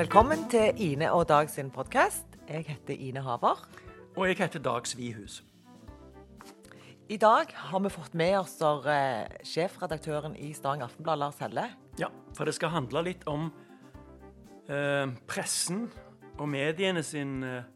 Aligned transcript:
Velkommen 0.00 0.46
til 0.48 0.78
Ine 0.80 1.10
og 1.12 1.26
Dag 1.28 1.50
sin 1.52 1.66
podkast. 1.70 2.24
Jeg 2.48 2.64
heter 2.64 2.94
Ine 2.94 3.20
Haver. 3.20 3.58
Og 4.16 4.28
jeg 4.28 4.38
heter 4.38 4.62
Dag 4.64 4.86
Svihus. 4.88 5.42
I 7.08 7.18
dag 7.20 7.52
har 7.52 7.82
vi 7.84 7.90
fått 7.92 8.16
med 8.16 8.38
oss 8.38 8.54
eh, 8.64 9.28
sjefredaktøren 9.44 10.38
i 10.40 10.54
Stavanger 10.56 10.88
Aftenblad, 10.88 11.20
Lars 11.20 11.36
Helle. 11.44 11.66
Ja, 12.00 12.08
for 12.32 12.48
det 12.48 12.56
skal 12.56 12.72
handle 12.72 13.04
litt 13.10 13.28
om 13.28 13.50
eh, 14.72 15.04
pressen 15.28 15.90
og 16.38 16.48
mediene 16.48 17.04
sin, 17.04 17.42
eh, 17.44 17.68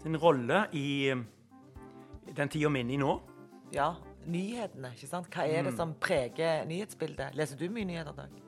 sin 0.00 0.16
rolle 0.16 0.64
i, 0.72 1.12
i 1.12 2.40
den 2.40 2.56
tida 2.56 2.72
vi 2.72 2.80
er 2.80 2.88
inne 2.88 2.96
i 2.96 3.02
nå. 3.04 3.20
Ja, 3.76 3.92
nyhetene, 4.24 4.96
ikke 4.96 5.12
sant. 5.12 5.28
Hva 5.28 5.44
er 5.44 5.68
det 5.68 5.76
som 5.76 5.92
preger 6.00 6.64
nyhetsbildet? 6.64 7.36
Leser 7.36 7.60
du 7.60 7.68
mye 7.68 7.92
nyheter, 7.92 8.16
Dag? 8.16 8.44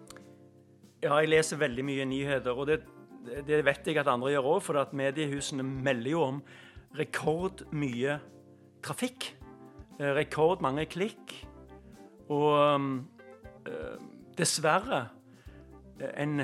Ja, 1.02 1.18
jeg 1.20 1.36
leser 1.36 1.60
veldig 1.60 1.92
mye 1.92 2.08
nyheter, 2.08 2.56
og 2.56 2.72
det, 2.72 2.86
det 3.46 3.60
vet 3.66 3.86
jeg 3.86 3.98
at 4.00 4.08
andre 4.10 4.32
gjør 4.32 4.48
òg, 4.54 4.62
for 4.64 4.80
at 4.80 4.94
mediehusene 4.96 5.64
melder 5.66 6.10
jo 6.10 6.24
om 6.26 6.40
rekordmye 6.98 8.18
trafikk. 8.84 9.32
Eh, 9.98 10.12
Rekordmange 10.14 10.86
klikk. 10.90 11.34
Og 12.28 12.80
eh, 13.68 13.96
dessverre 14.38 15.06
eh, 16.00 16.12
en 16.22 16.42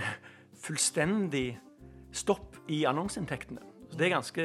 fullstendig 0.64 1.48
stopp 2.14 2.58
i 2.72 2.84
annonseinntektene. 2.88 3.62
Så 3.90 3.98
det 3.98 4.06
er 4.06 4.14
ganske, 4.14 4.44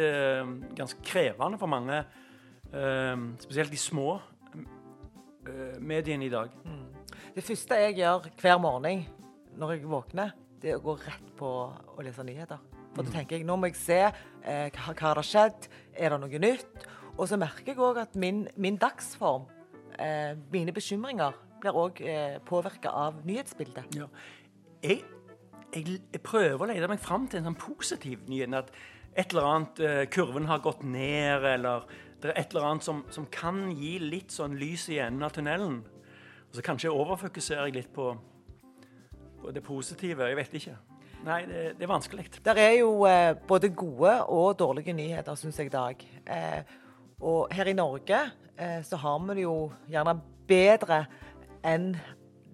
ganske 0.77 0.99
krevende 1.05 1.57
for 1.57 1.71
mange, 1.71 2.03
spesielt 3.41 3.71
de 3.71 3.77
små 3.81 4.19
mediene 5.81 6.27
i 6.27 6.29
dag. 6.29 6.51
Det 7.33 7.45
første 7.47 7.77
jeg 7.79 7.95
gjør 8.01 8.27
hver 8.41 8.59
morgen 8.61 9.05
når 9.57 9.71
jeg 9.73 9.89
våkner, 9.89 10.35
det 10.61 10.75
går 10.75 10.79
å 10.79 10.85
gå 10.85 10.95
rett 11.05 11.29
på 11.39 11.49
å 11.95 12.05
lese 12.05 12.25
nyheter. 12.27 12.61
For 12.95 13.05
da 13.05 13.13
tenker 13.13 13.37
jeg 13.37 13.47
nå 13.47 13.55
må 13.59 13.69
jeg 13.69 13.77
se 13.79 13.99
eh, 14.07 14.67
hva, 14.75 14.93
hva 14.93 15.13
har 15.13 15.23
skjedd, 15.25 15.69
er 15.95 16.15
det 16.15 16.19
noe 16.23 16.41
nytt? 16.41 16.87
Og 17.19 17.27
så 17.29 17.39
merker 17.39 17.73
jeg 17.73 17.81
òg 17.83 17.99
at 18.01 18.15
min, 18.19 18.45
min 18.59 18.79
dagsform, 18.79 19.47
eh, 19.99 20.33
mine 20.51 20.73
bekymringer, 20.75 21.35
blir 21.59 21.75
òg 21.75 22.01
eh, 22.01 22.37
påvirka 22.47 22.91
av 22.95 23.19
nyhetsbildet. 23.27 23.97
Ja. 23.99 24.07
Jeg, 24.83 25.03
jeg, 25.73 25.99
jeg 26.13 26.23
prøver 26.23 26.63
å 26.63 26.69
lede 26.71 26.89
meg 26.91 27.03
fram 27.03 27.27
til 27.27 27.41
en 27.41 27.49
sånn 27.49 27.59
positiv 27.59 28.23
nyhet. 28.31 28.55
At 28.55 28.71
et 29.19 29.33
eller 29.33 29.49
annet 29.49 29.83
eh, 29.83 30.03
kurven 30.11 30.47
har 30.49 30.63
gått 30.63 30.83
ned, 30.87 31.45
eller 31.53 31.87
det 32.19 32.31
er 32.31 32.41
et 32.41 32.55
eller 32.55 32.69
annet 32.71 32.87
som, 32.87 33.03
som 33.11 33.27
kan 33.31 33.67
gi 33.75 33.97
litt 34.03 34.33
sånn 34.35 34.57
lys 34.59 34.87
i 34.93 34.99
enden 35.03 35.27
av 35.27 35.35
tunnelen. 35.35 35.81
Og 36.49 36.57
så 36.57 36.65
kanskje 36.65 36.93
overfokuserer 36.93 37.69
jeg 37.69 37.81
litt 37.81 37.91
på 37.95 38.13
det 39.53 39.63
positive. 39.63 40.27
Jeg 40.29 40.37
vet 40.39 40.53
ikke. 40.59 40.75
Nei, 41.25 41.41
det, 41.49 41.63
det 41.79 41.83
er 41.83 41.91
vanskelig. 41.91 42.27
Der 42.45 42.59
er 42.61 42.75
jo 42.79 43.05
eh, 43.07 43.33
både 43.47 43.69
gode 43.75 44.13
og 44.31 44.59
dårlige 44.59 44.93
nyheter, 44.95 45.35
syns 45.35 45.59
jeg, 45.59 45.67
i 45.67 45.73
dag. 45.73 46.05
Eh, 46.27 46.77
og 47.19 47.51
her 47.51 47.67
i 47.67 47.75
Norge 47.75 48.21
eh, 48.55 48.79
så 48.83 48.95
har 48.95 49.19
vi 49.25 49.35
det 49.39 49.43
jo 49.43 49.57
gjerne 49.91 50.15
bedre 50.47 51.03
enn 51.67 51.91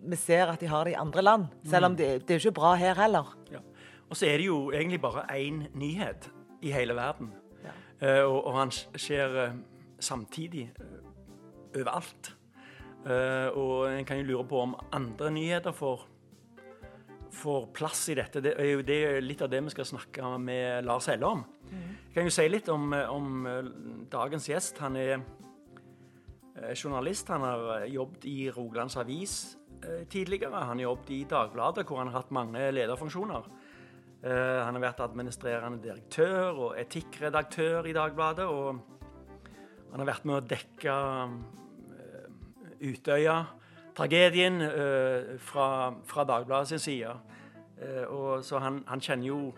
vi 0.05 0.17
ser 0.19 0.51
at 0.51 0.61
de 0.61 0.69
har 0.69 0.85
det 0.85 0.93
i 0.93 0.99
andre 1.01 1.21
land. 1.21 1.45
Selv 1.65 1.85
om 1.89 1.95
det, 1.97 2.27
det 2.27 2.35
er 2.35 2.41
ikke 2.41 2.59
bra 2.59 2.73
her 2.77 2.97
heller. 2.97 3.35
Ja. 3.51 3.61
Og 4.09 4.17
så 4.17 4.27
er 4.29 4.37
det 4.37 4.45
jo 4.45 4.71
egentlig 4.71 5.01
bare 5.01 5.25
én 5.33 5.65
nyhet 5.73 6.29
i 6.61 6.71
hele 6.71 6.95
verden. 6.95 7.31
Ja. 7.63 7.73
Eh, 8.01 8.23
og, 8.23 8.45
og 8.45 8.57
han 8.59 8.73
skjer 8.73 9.37
eh, 9.45 9.55
samtidig 9.99 10.69
eh, 10.79 11.79
overalt. 11.79 12.35
Eh, 13.05 13.47
og 13.57 13.89
en 13.93 14.05
kan 14.05 14.21
jo 14.21 14.29
lure 14.29 14.47
på 14.49 14.61
om 14.61 14.75
andre 14.91 15.31
nyheter 15.31 15.71
får, 15.71 16.07
får 17.35 17.67
plass 17.75 18.07
i 18.13 18.15
dette. 18.17 18.41
Det 18.43 18.55
er 18.61 18.71
jo 18.71 18.85
det 18.85 18.99
litt 19.23 19.43
av 19.45 19.51
det 19.51 19.61
vi 19.65 19.73
skal 19.73 19.89
snakke 19.89 20.31
med 20.41 20.87
Lars 20.87 21.09
Helle 21.11 21.27
om. 21.27 21.43
Jeg 21.69 22.15
kan 22.15 22.29
jo 22.29 22.33
si 22.33 22.47
litt 22.47 22.71
om, 22.71 22.93
om 23.11 23.45
eh, 23.51 23.69
dagens 24.11 24.47
gjest. 24.49 24.79
Han 24.83 24.97
er 24.99 25.13
eh, 25.17 26.73
journalist. 26.73 27.29
Han 27.33 27.45
har 27.45 27.67
eh, 27.75 27.91
jobbet 27.93 28.27
i 28.31 28.39
Rogalands 28.55 28.97
Avis 29.01 29.37
tidligere. 30.09 30.63
Han 30.65 30.79
har 30.79 30.87
jobbet 30.87 31.11
i 31.13 31.23
Dagbladet, 31.29 31.83
hvor 31.85 31.99
han 32.01 32.09
har 32.09 32.23
hatt 32.23 32.31
mange 32.33 32.63
lederfunksjoner. 32.73 33.49
Han 34.25 34.73
har 34.73 34.81
vært 34.81 35.03
administrerende 35.05 35.77
direktør 35.83 36.57
og 36.57 36.79
etikkredaktør 36.81 37.85
i 37.85 37.93
Dagbladet. 37.93 38.47
Og 38.49 38.79
han 39.95 40.03
har 40.03 40.09
vært 40.09 40.25
med 40.27 40.35
å 40.35 40.43
dekke 40.43 40.93
eh, 41.95 42.23
Utøya-tragedien 43.95 44.61
eh, 44.61 45.39
fra, 45.39 45.93
fra 46.03 46.23
Dagbladet 46.23 46.67
sin 46.67 46.79
side. 46.79 47.13
Eh, 47.81 48.07
og 48.07 48.43
så 48.43 48.59
han, 48.59 48.83
han 48.87 49.01
kjenner 49.01 49.27
jo 49.27 49.53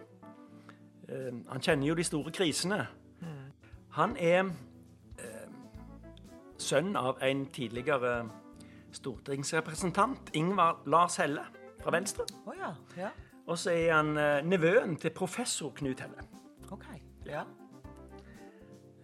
eh, 1.09 1.33
Han 1.49 1.61
kjenner 1.61 1.87
jo 1.87 1.95
de 1.95 2.03
store 2.03 2.31
krisene. 2.31 2.87
Han 3.89 4.15
er 4.19 4.43
eh, 5.19 5.47
sønn 6.57 6.95
av 6.95 7.17
en 7.21 7.45
tidligere 7.45 8.29
stortingsrepresentant, 8.91 10.29
Ingvar 10.33 10.83
Lars 10.85 11.15
Helle 11.17 11.41
fra 11.81 11.91
Venstre. 11.91 12.25
Oh, 12.45 12.53
ja. 12.57 12.73
ja. 12.97 13.09
Og 13.47 13.57
så 13.57 13.71
er 13.71 13.93
han 13.95 14.17
eh, 14.17 14.45
nevøen 14.45 14.95
til 14.95 15.09
professor 15.09 15.69
Knut 15.69 15.99
Helle. 15.99 16.27
OK. 16.71 16.85
Ja. 17.25 17.41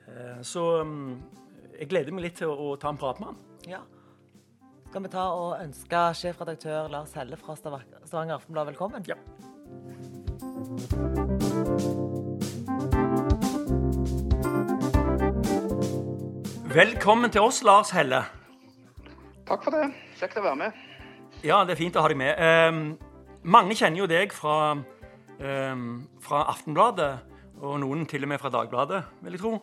Eh, 0.08 0.42
så 0.42 0.84
mm, 0.84 1.22
jeg 1.80 1.90
gleder 1.90 2.14
meg 2.14 2.30
litt 2.30 2.38
til 2.38 2.54
å 2.54 2.76
ta 2.76 2.94
en 2.94 2.98
prat 3.02 3.20
med 3.20 3.34
han. 3.34 3.44
ja. 3.68 3.82
Skal 4.94 5.08
vi 5.08 5.10
ta 5.10 5.22
og 5.34 5.56
ønske 5.58 6.00
sjefredaktør 6.14 6.86
Lars 6.94 7.16
Helle 7.18 7.34
fra 7.34 7.56
Stavanger 7.58 8.36
Aftenblad 8.36 8.68
velkommen? 8.68 9.02
Ja. 9.10 9.16
Velkommen 16.76 17.34
til 17.34 17.42
oss, 17.42 17.64
Lars 17.66 17.90
Helle. 17.90 18.20
Takk 19.50 19.66
for 19.66 19.74
det. 19.74 19.88
Kjekt 20.20 20.38
å 20.38 20.44
være 20.46 20.60
med. 20.62 20.78
Ja, 21.42 21.64
det 21.66 21.74
er 21.74 21.80
fint 21.80 21.98
å 21.98 22.04
ha 22.06 22.12
deg 22.14 22.20
med. 22.22 22.38
Ehm, 22.38 22.84
mange 23.42 23.74
kjenner 23.74 24.04
jo 24.04 24.10
deg 24.12 24.30
fra, 24.30 24.76
ehm, 25.40 26.04
fra 26.22 26.44
Aftenbladet, 26.54 27.16
og 27.66 27.80
noen 27.82 28.06
til 28.06 28.30
og 28.30 28.30
med 28.30 28.46
fra 28.46 28.54
Dagbladet, 28.54 29.02
vil 29.26 29.40
jeg 29.40 29.42
tro. 29.42 29.56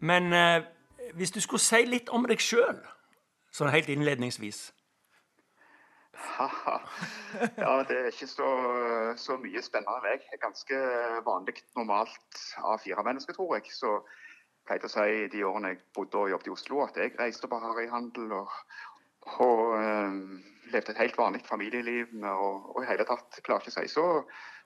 Men 0.00 0.28
eh, 0.36 0.68
hvis 1.16 1.32
du 1.32 1.40
skulle 1.40 1.64
si 1.64 1.80
litt 1.88 2.12
om 2.12 2.28
deg 2.28 2.44
sjøl, 2.44 2.76
sånn 3.56 3.72
helt 3.72 3.88
innledningsvis 3.92 4.66
Ja, 7.60 7.82
det 7.88 7.96
er 7.96 8.08
ikke 8.10 8.28
så, 8.28 8.48
så 9.20 9.36
mye 9.40 9.62
spennende 9.64 10.12
enn. 10.12 10.22
Jeg 10.24 10.36
er 10.36 10.42
ganske 10.42 10.80
vanlig, 11.26 11.58
normalt 11.76 12.40
A4-menneske, 12.72 13.34
tror 13.36 13.56
jeg. 13.56 13.70
Så 13.72 13.92
jeg 13.92 14.66
pleide 14.68 14.88
å 14.88 14.92
si 14.92 15.28
de 15.32 15.44
årene 15.46 15.74
jeg 15.74 15.82
bodde 15.96 16.22
og 16.22 16.32
jobbet 16.32 16.50
i 16.50 16.54
Oslo, 16.54 16.82
at 16.86 17.00
jeg 17.00 17.14
reiste 17.20 17.50
på 17.50 17.60
harryhandel 17.62 18.32
og, 18.40 18.54
og 19.44 19.62
um, 19.76 20.20
levde 20.72 20.94
et 20.94 21.02
helt 21.02 21.18
vanlig 21.20 21.44
familieliv. 21.48 22.12
Og, 22.22 22.72
og 22.74 22.82
i 22.82 22.90
hele 22.90 23.06
tatt 23.08 23.40
klarer 23.46 23.64
ikke 23.64 23.74
å 23.74 23.78
si 23.78 23.92
så, 23.92 24.06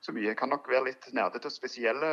så 0.00 0.14
mye. 0.16 0.30
Jeg 0.30 0.40
kan 0.40 0.52
nok 0.54 0.70
være 0.70 0.88
litt 0.90 1.10
nerdete 1.16 1.50
og 1.50 1.56
spesielle 1.56 2.12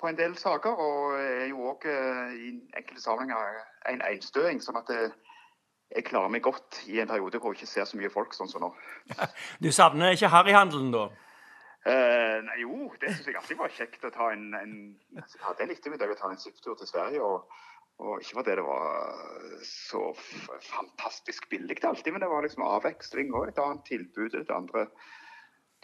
på 0.00 0.08
en 0.08 0.18
del 0.18 0.36
saker. 0.38 0.80
Og 0.86 1.18
er 1.18 1.46
jo 1.50 1.68
òg 1.72 1.86
i 1.88 2.52
enkelte 2.76 3.02
sammenhenger 3.02 3.60
en 3.90 4.04
einstøing. 4.06 4.62
sånn 4.62 4.78
at 4.80 4.92
jeg 5.94 6.06
klarer 6.08 6.32
meg 6.32 6.42
godt 6.42 6.80
i 6.90 6.98
en 7.02 7.10
periode 7.10 7.38
hvor 7.38 7.54
jeg 7.54 7.62
ikke 7.62 7.72
ser 7.72 7.86
så 7.88 7.98
mye 7.98 8.10
folk 8.12 8.34
sånn 8.34 8.50
som 8.50 8.64
nå. 8.64 8.72
Du 9.64 9.70
savner 9.72 10.14
ikke 10.14 10.32
harryhandelen, 10.32 10.90
da? 10.94 11.04
Eh, 11.84 12.38
nei, 12.46 12.62
jo, 12.62 12.88
det 13.00 13.12
syns 13.12 13.28
jeg 13.28 13.36
alltid 13.36 13.60
var 13.60 13.74
kjekt 13.76 14.06
å 14.08 14.10
ta 14.12 14.30
en, 14.32 14.46
en 14.56 14.74
altså, 15.20 15.36
Jeg 15.36 15.44
hadde 15.44 15.64
en 15.66 15.74
ettermiddag 15.74 16.14
å 16.14 16.18
ta 16.18 16.30
en 16.32 16.40
sykkeltur 16.40 16.78
til 16.80 16.88
Sverige. 16.88 17.20
og, 17.20 17.60
og 18.02 18.22
ikke 18.22 18.38
fordi 18.40 18.56
det 18.58 18.64
var 18.66 19.18
så 19.68 20.00
fantastisk 20.66 21.44
billig 21.52 21.76
alltid, 21.84 22.10
men 22.12 22.24
det 22.24 22.30
var 22.32 22.42
liksom 22.42 22.64
avveksling 22.66 23.30
og 23.36 23.50
et 23.52 23.60
annet 23.62 23.84
tilbud. 23.86 24.34
Et 24.40 24.50
andre 24.50 24.88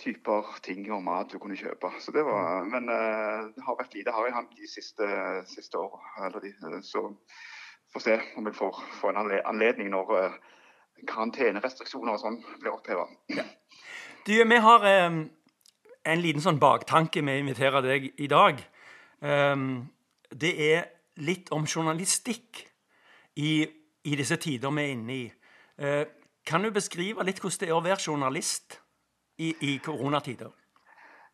typer 0.00 0.47
ting 0.64 0.87
og 0.93 1.02
mat 1.05 1.32
du 1.32 1.38
kunne 1.38 1.58
kjøpe. 1.58 1.93
Så 2.00 2.12
det 2.14 2.25
var, 2.26 2.64
men 2.69 2.88
eh, 2.93 3.50
det 3.55 3.64
har 3.67 3.79
vært 3.79 3.97
lite 3.97 4.14
harryhandel 4.14 4.56
de 4.56 4.70
siste, 4.70 5.08
siste 5.50 5.79
åra. 5.79 6.41
Så 6.87 7.05
får 7.93 8.05
se 8.06 8.17
om 8.37 8.47
vi 8.47 8.55
får, 8.56 8.82
får 9.00 9.12
en 9.12 9.35
anledning 9.44 9.91
når 9.93 10.14
eh, 10.19 10.38
karantenerestriksjoner 11.08 12.14
og 12.14 12.23
sånn 12.23 12.41
blir 12.61 12.75
oppheva. 12.75 13.06
Du, 14.26 14.35
vi 14.37 14.61
har 14.61 14.85
um, 15.08 15.23
en 16.05 16.23
liten 16.23 16.44
sånn 16.44 16.61
baktanke 16.61 17.23
med 17.25 17.38
å 17.38 17.44
invitere 17.44 17.81
deg 17.85 18.11
i 18.20 18.29
dag. 18.31 18.61
Um, 19.20 19.88
det 20.31 20.52
er 20.61 20.91
litt 21.25 21.49
om 21.56 21.64
journalistikk 21.64 22.61
i, 23.41 23.64
i 24.05 24.19
disse 24.20 24.37
tider 24.41 24.73
vi 24.76 24.85
er 24.85 24.94
inne 24.94 25.17
i. 25.17 25.25
Uh, 25.81 26.05
kan 26.47 26.64
du 26.64 26.70
beskrive 26.73 27.25
litt 27.25 27.41
hvordan 27.41 27.64
det 27.64 27.70
er 27.70 27.76
å 27.76 27.85
være 27.85 28.05
journalist 28.05 28.81
i, 29.40 29.50
i 29.66 29.76
koronatider? 29.84 30.52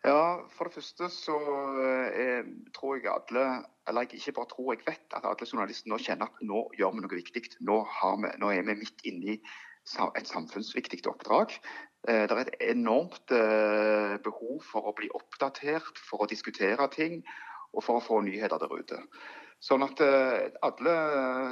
Ja, 0.07 0.47
for 0.55 0.69
det 0.69 0.79
første 0.79 1.09
så 1.11 1.37
eh, 1.83 2.47
tror 2.77 2.99
jeg 2.99 3.11
alle, 3.11 3.47
eller 3.89 4.07
jeg 4.07 4.21
ikke 4.21 4.37
bare 4.39 4.51
tror, 4.53 4.75
jeg 4.75 4.85
vet 4.87 5.17
at 5.19 5.27
alle 5.27 5.49
journalister 5.51 5.91
nå 5.91 5.99
kjenner 5.99 6.31
at 6.31 6.45
nå 6.47 6.63
gjør 6.79 6.95
vi 6.95 7.03
noe 7.03 7.19
viktig. 7.19 7.43
Nå, 7.67 7.81
vi, 8.23 8.31
nå 8.43 8.53
er 8.55 8.69
vi 8.69 8.79
midt 8.85 9.03
inne 9.11 9.35
i 9.35 9.41
et 10.19 10.31
samfunnsviktig 10.31 11.03
oppdrag. 11.11 11.57
Det 12.07 12.31
er 12.31 12.41
et 12.43 12.55
enormt 12.71 13.33
behov 14.23 14.61
for 14.63 14.87
å 14.91 14.95
bli 14.99 15.11
oppdatert, 15.15 15.99
for 15.99 16.23
å 16.23 16.31
diskutere 16.31 16.87
ting 16.95 17.21
og 17.73 17.83
for 17.83 17.99
å 17.99 18.05
få 18.05 18.21
nyheter 18.27 18.63
der 18.63 18.75
ute. 18.79 19.01
Sånn 19.65 19.83
at 19.87 20.01
uh, 20.05 20.51
alle 20.67 20.95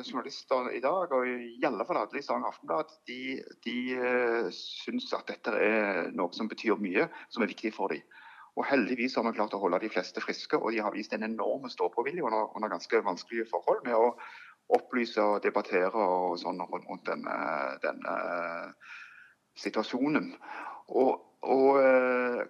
journalister 0.05 0.69
i 0.77 0.83
dag, 0.85 1.12
og 1.17 1.25
i 1.27 1.65
alle 1.65 1.87
fall 1.89 2.03
alle 2.03 2.21
i 2.21 2.25
Stavanger 2.25 2.53
Aftenblad, 2.53 2.93
de, 3.09 3.39
de 3.65 3.77
uh, 3.97 4.51
syns 4.55 5.09
at 5.17 5.27
dette 5.33 5.55
er 5.56 6.12
noe 6.15 6.33
som 6.37 6.51
betyr 6.51 6.77
mye, 6.81 7.09
som 7.33 7.45
er 7.45 7.51
viktig 7.51 7.73
for 7.75 7.95
dem. 7.95 8.05
Og 8.55 8.69
Heldigvis 8.69 9.17
har 9.19 9.27
vi 9.27 9.35
klart 9.35 9.56
å 9.56 9.62
holde 9.65 9.81
de 9.83 9.91
fleste 9.91 10.23
friske, 10.23 10.61
og 10.61 10.71
de 10.71 10.83
har 10.85 10.95
vist 10.95 11.17
en 11.17 11.27
enorm 11.27 11.67
ståpåvilje 11.73 12.23
under, 12.23 12.53
under 12.55 12.71
ganske 12.77 13.01
vanskelige 13.03 13.49
forhold 13.51 13.83
med 13.89 13.97
å 13.99 14.12
opplyse 14.75 15.21
og 15.21 15.41
debattere 15.43 15.91
og 15.91 16.37
sånn 16.41 16.62
rundt 16.62 17.09
denne, 17.09 17.35
denne 17.83 18.15
situasjonen. 19.59 20.31
Og 20.95 21.17
og 21.45 21.77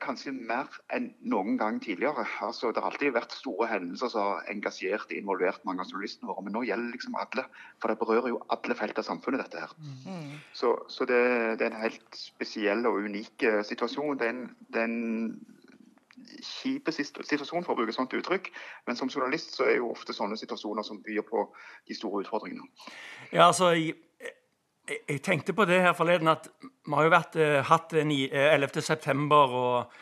kanskje 0.05 0.33
mer 0.35 0.69
enn 0.95 1.11
noen 1.33 1.57
gang 1.61 1.81
tidligere. 1.83 2.27
Altså, 2.45 2.71
det 2.73 2.83
har 2.83 2.93
alltid 2.93 3.15
vært 3.17 3.35
store 3.37 3.69
hendelser 3.71 4.13
som 4.13 4.29
har 4.29 4.53
engasjert 4.53 5.09
og 5.09 5.17
involvert 5.17 5.65
mange 5.69 5.85
av 5.85 5.91
journalistene 5.91 6.31
våre. 6.31 6.45
Men 6.47 6.57
nå 6.57 6.65
gjelder 6.69 6.93
liksom 6.95 7.19
alle. 7.21 7.47
For 7.83 7.93
det 7.93 7.99
berører 8.03 8.31
jo 8.35 8.43
alle 8.55 8.77
felt 8.79 9.01
av 9.01 9.09
samfunnet, 9.09 9.45
dette 9.45 9.65
her. 9.65 9.75
Mm. 9.81 10.39
Så, 10.57 10.77
så 10.93 11.09
det, 11.11 11.21
det, 11.59 11.67
er 11.67 11.73
en 11.73 11.83
helt 11.87 12.21
spesiell 12.21 12.87
og 12.91 13.03
unik 13.09 13.49
uh, 13.49 13.61
situasjon. 13.67 14.17
Det 14.21 14.29
er 14.29 14.37
en, 14.37 14.47
det 14.75 14.85
er 14.85 14.89
en 14.89 15.05
kjip 16.45 16.89
situasjon, 16.95 17.65
for 17.65 17.75
å 17.75 17.79
bruke 17.79 17.93
et 17.93 17.99
sånt 17.99 18.15
uttrykk. 18.17 18.51
Men 18.89 18.99
som 18.99 19.11
journalist 19.11 19.57
så 19.57 19.69
er 19.69 19.79
jo 19.81 19.93
ofte 19.93 20.17
sånne 20.17 20.39
situasjoner 20.41 20.87
som 20.87 21.03
byr 21.05 21.25
på 21.29 21.49
de 21.89 21.97
store 21.99 22.25
utfordringene. 22.25 22.69
Ja, 23.33 23.49
altså... 23.51 23.75
Jeg 23.75 23.99
jeg 24.89 25.21
tenkte 25.25 25.55
på 25.57 25.65
det 25.69 25.81
her 25.81 25.95
forleden 25.97 26.29
at 26.33 26.49
vi 26.61 26.93
har 26.93 27.07
jo 27.07 27.13
vært, 27.13 27.37
eh, 27.41 27.61
hatt 27.65 27.95
11.9., 27.97 29.33
og 29.33 29.95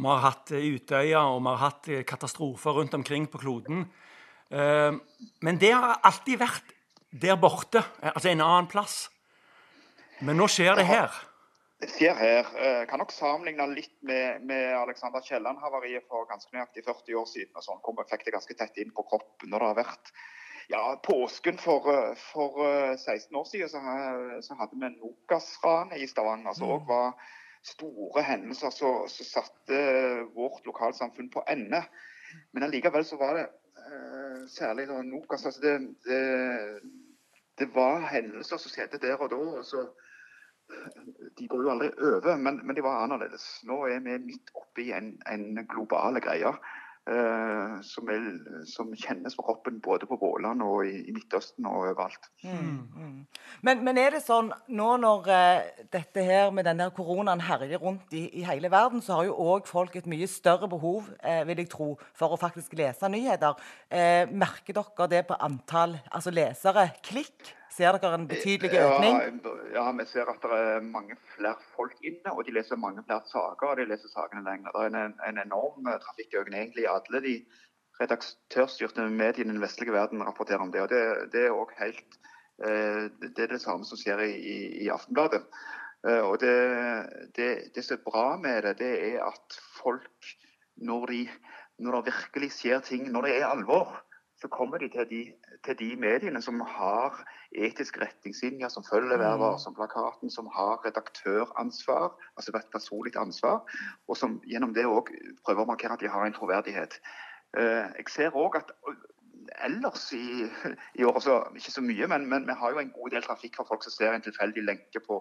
vi 0.00 0.06
har 0.06 0.22
hatt 0.24 0.52
uh, 0.54 0.68
Utøya, 0.74 1.24
og 1.28 1.42
vi 1.42 1.50
har 1.50 1.60
hatt 1.60 1.88
katastrofer 2.08 2.78
rundt 2.78 2.94
omkring 2.96 3.26
på 3.28 3.40
kloden. 3.42 3.84
Eh, 4.50 4.92
men 5.44 5.58
det 5.60 5.72
har 5.74 6.00
alltid 6.06 6.40
vært 6.40 6.72
der 7.10 7.36
borte, 7.36 7.82
altså 8.00 8.30
en 8.30 8.40
annen 8.44 8.70
plass. 8.70 9.10
Men 10.24 10.38
nå 10.40 10.46
skjer 10.48 10.78
det 10.78 10.86
her. 10.88 11.10
Det 11.80 11.88
skjer 11.90 12.16
her. 12.16 12.48
Jeg 12.60 12.88
kan 12.90 13.00
nok 13.00 13.12
sammenligne 13.12 13.66
litt 13.72 13.94
med, 14.06 14.42
med 14.46 14.74
Alexander 14.76 15.24
Kielland-havariet 15.24 16.04
for 16.08 16.28
ganske 16.28 16.52
nøyaktig 16.54 16.84
40 16.86 17.16
år 17.22 17.28
siden. 17.30 17.54
og 17.56 17.64
sånn, 17.64 17.80
hvor 17.84 17.96
vi 17.98 18.08
fikk 18.10 18.26
det 18.26 18.34
ganske 18.36 18.56
tett 18.58 18.82
inn 18.82 18.92
på 18.94 19.06
kroppen 19.08 19.52
når 19.52 19.64
det 19.64 19.70
har 19.70 19.80
vært 19.80 20.12
ja, 20.70 21.00
påsken 21.02 21.58
for, 21.58 21.90
eh, 21.94 22.14
for 22.32 22.50
16 22.96 23.34
eh, 23.34 23.40
år 23.40 23.44
siden 23.44 23.68
så, 23.68 23.78
så 24.42 24.54
hadde 24.54 24.78
vi 24.80 24.90
Nokas-ranet 24.96 25.98
i 25.98 26.06
Stavanger. 26.06 26.54
som 26.54 26.70
òg 26.70 26.82
mm. 26.84 26.88
var 26.88 27.14
store 27.66 28.22
hendelser 28.24 28.70
som 28.70 29.08
satte 29.08 29.80
vårt 30.34 30.66
lokalsamfunn 30.66 31.30
på 31.30 31.44
ende. 31.48 31.82
Men 32.52 32.62
allikevel 32.62 33.04
så 33.04 33.18
var 33.20 33.36
det 33.36 33.48
særlig 34.48 34.86
da 34.88 35.00
Nokas 35.02 35.46
altså 35.46 35.60
det, 35.60 35.74
det, 36.06 36.20
det, 37.58 37.66
var 37.74 38.06
hendelser 38.06 38.56
som 38.56 38.70
skjedde 38.70 39.00
der 39.02 39.18
og 39.18 39.30
da. 39.32 39.40
og 39.58 39.64
så 39.66 39.88
de 41.38 41.48
går 41.48 41.62
jo 41.64 41.70
aldri 41.72 41.88
over, 41.98 42.36
men, 42.36 42.60
men 42.66 42.76
de 42.76 42.84
var 42.86 43.02
annerledes. 43.02 43.46
Nå 43.66 43.82
er 43.90 44.02
vi 44.04 44.18
midt 44.22 44.52
oppe 44.54 44.84
i 44.84 44.92
en, 44.94 45.16
en 45.26 45.66
global 45.66 46.20
greie. 46.22 46.52
Uh, 47.08 47.80
som, 47.80 48.10
er, 48.12 48.26
som, 48.68 48.90
kjennes 48.92 49.32
på 49.34 49.42
kroppen 49.42 49.78
både 49.82 50.04
på 50.06 50.18
Våland 50.20 50.60
og 50.62 50.84
i, 50.84 50.98
i, 51.08 51.14
Midtøsten 51.16 51.64
og 51.66 51.86
overalt. 51.88 52.28
Mm, 52.44 52.74
mm. 52.92 53.14
Men, 53.64 53.80
men, 53.86 53.98
er 53.98 54.12
det 54.14 54.20
sånn 54.20 54.50
nå 54.68 54.90
når 55.00 55.30
uh, 55.32 55.86
dette 55.90 56.22
her 56.26 56.52
med 56.54 56.68
denne 56.68 56.90
koronaen 56.94 57.40
herjer 57.48 57.80
rundt 57.80 58.12
i, 58.12 58.26
i, 58.42 58.44
hele 58.44 58.68
verden, 58.70 59.00
så 59.02 59.16
har 59.16 59.30
jo 59.30 59.38
òg 59.56 59.66
folk 59.66 59.96
et 59.96 60.10
mye 60.12 60.28
større 60.30 60.68
behov 60.70 61.08
uh, 61.24 61.40
vil 61.48 61.64
jeg 61.64 61.72
tro, 61.72 61.88
for 62.14 62.36
å 62.36 62.40
faktisk 62.40 62.76
lese 62.78 63.08
nyheter. 63.10 63.56
merker 64.30 64.76
dere 64.76 65.08
det 65.10 65.24
på 65.30 65.40
antall 65.40 65.96
altså 66.12 66.30
lesere? 66.36 66.90
Klikk? 67.06 67.56
Ser 67.80 67.96
dere 67.96 68.16
en 68.18 68.26
betydelig 68.28 68.76
økning? 68.76 69.14
Ja, 69.16 69.52
ja, 69.72 69.84
vi 69.96 70.04
ser 70.10 70.28
at 70.28 70.42
det 70.44 70.56
er 70.60 70.82
mange 70.84 71.16
flere 71.32 71.56
folk 71.72 71.96
inne, 72.04 72.34
og 72.34 72.44
de 72.44 72.52
leser 72.52 72.76
mange 72.76 73.04
flere 73.06 73.24
saker. 73.30 73.72
og 73.72 73.78
de 73.80 73.86
leser 73.88 74.12
sakene 74.12 74.44
lenger. 74.44 74.74
Det 74.74 74.82
er 74.90 75.06
en, 75.06 75.14
en 75.28 75.40
enorm 75.46 75.88
eh, 75.88 75.96
trafikkøkning. 76.02 76.58
Egentlig 76.60 76.88
alle 76.90 77.22
de 77.24 77.34
redaktørstyrte 78.00 79.06
mediene 79.08 79.54
i 79.54 79.54
den 79.54 79.62
vestlige 79.64 79.96
verden 79.96 80.24
rapporterer 80.26 80.64
om 80.66 80.72
det. 80.74 80.82
og 80.84 80.92
Det, 80.92 81.32
det 81.32 81.46
er 81.46 81.56
også 81.56 81.80
helt 81.80 82.20
eh, 82.64 83.08
det 83.24 83.46
er 83.46 83.54
det 83.54 83.62
samme 83.64 83.88
som 83.88 84.00
skjer 84.00 84.26
i, 84.28 84.34
i, 84.36 84.58
i 84.84 84.92
Aftenbladet. 84.92 85.40
Eh, 86.04 86.20
og 86.20 86.36
det, 86.44 86.56
det, 87.36 87.50
det, 87.74 87.84
som 87.86 87.96
er 87.96 88.04
bra 88.04 88.26
med 88.44 88.68
det, 88.68 88.76
det 88.84 88.92
er 89.14 89.24
at 89.30 89.60
folk, 89.80 90.32
når, 90.76 91.16
de, 91.16 91.24
når 91.78 91.96
det 91.96 92.12
virkelig 92.12 92.52
skjer 92.58 92.84
ting, 92.84 93.08
når 93.12 93.28
det 93.28 93.38
er 93.38 93.48
alvor, 93.48 94.02
så 94.40 94.48
kommer 94.48 94.78
de 94.78 94.88
til 94.88 95.06
de, 95.10 95.20
til 95.64 95.78
de 95.78 95.88
mediene 96.00 96.40
som 96.42 96.60
har 96.60 97.20
etiske 97.52 98.00
retningslinjer, 98.00 98.68
som 98.68 98.84
følger 98.90 99.20
mm. 99.20 99.58
som 99.58 99.74
plakaten, 99.74 100.30
som 100.30 100.48
har 100.54 100.80
redaktøransvar, 100.86 102.16
altså 102.36 102.56
et 102.56 102.72
personlig 102.72 103.16
ansvar, 103.16 103.60
og 104.08 104.16
som 104.16 104.40
gjennom 104.48 104.74
det 104.74 104.86
òg 104.88 105.12
prøver 105.44 105.64
å 105.64 105.70
markere 105.72 105.98
at 105.98 106.04
de 106.04 106.12
har 106.12 106.26
en 106.26 106.36
troverdighet. 106.36 107.00
Eh, 107.58 107.86
jeg 108.00 108.14
ser 108.14 108.36
òg 108.36 108.56
at 108.62 108.72
ellers 109.64 110.12
i, 110.12 110.46
i 111.00 111.04
år 111.04 111.18
så 111.20 111.40
ikke 111.56 111.74
så 111.74 111.84
mye, 111.84 112.08
men, 112.08 112.28
men, 112.30 112.46
vi 112.48 112.56
har 112.56 112.72
jo 112.72 112.80
en 112.80 112.94
god 112.94 113.12
del 113.16 113.26
trafikk 113.26 113.58
fra 113.58 113.66
folk 113.68 113.84
som 113.84 113.94
ser 113.94 114.14
en 114.14 114.24
tilfeldig 114.24 114.64
lenke 114.64 115.02
på 115.04 115.20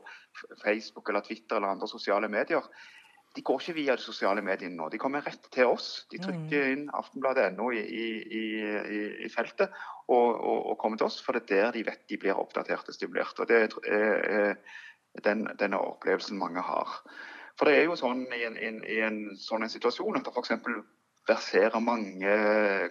Facebook 0.63 1.09
eller 1.09 1.25
Twitter 1.25 1.57
eller 1.57 1.75
andre 1.75 1.87
sosiale 1.91 2.29
medier 2.31 2.63
de 3.35 3.43
går 3.45 3.59
ikke 3.61 3.75
via 3.77 3.95
de 3.95 4.01
sosiale 4.01 4.41
mediene 4.41 4.75
nå. 4.75 4.87
De 4.89 4.97
kommer 5.01 5.21
rett 5.25 5.43
til 5.53 5.69
oss. 5.69 6.05
De 6.11 6.17
trykker 6.21 6.71
inn 6.73 6.87
aftenbladet.no 6.97 7.69
i, 7.77 7.81
i, 7.81 8.05
i, 8.39 8.43
i, 9.25 9.29
feltet 9.29 9.69
og, 10.07 10.33
og, 10.33 10.69
og, 10.71 10.77
kommer 10.81 10.97
til 10.97 11.09
oss, 11.09 11.19
for 11.21 11.37
det 11.37 11.45
er 11.45 11.69
der 11.69 11.77
de 11.77 11.85
vet 11.91 12.05
de 12.09 12.17
blir 12.21 12.39
oppdatert 12.41 12.89
og 12.89 12.97
stimulert. 12.97 13.39
Og 13.39 13.49
Det 13.49 13.61
er 13.85 14.55
den, 15.23 15.45
denne 15.59 15.81
opplevelsen 15.91 16.37
mange 16.41 16.61
har. 16.65 17.01
For 17.59 17.69
det 17.69 17.77
er 17.77 17.89
jo 17.89 17.99
sånn 17.99 18.25
i 18.33 18.45
en, 18.47 18.57
en, 18.57 18.81
i 18.87 19.01
en 19.05 19.19
sånn 19.37 19.65
en 19.65 19.71
situasjon 19.71 20.17
at 20.17 20.25
det 20.25 20.33
f.eks. 20.33 20.53
verserer 21.29 21.83
mange 21.83 22.35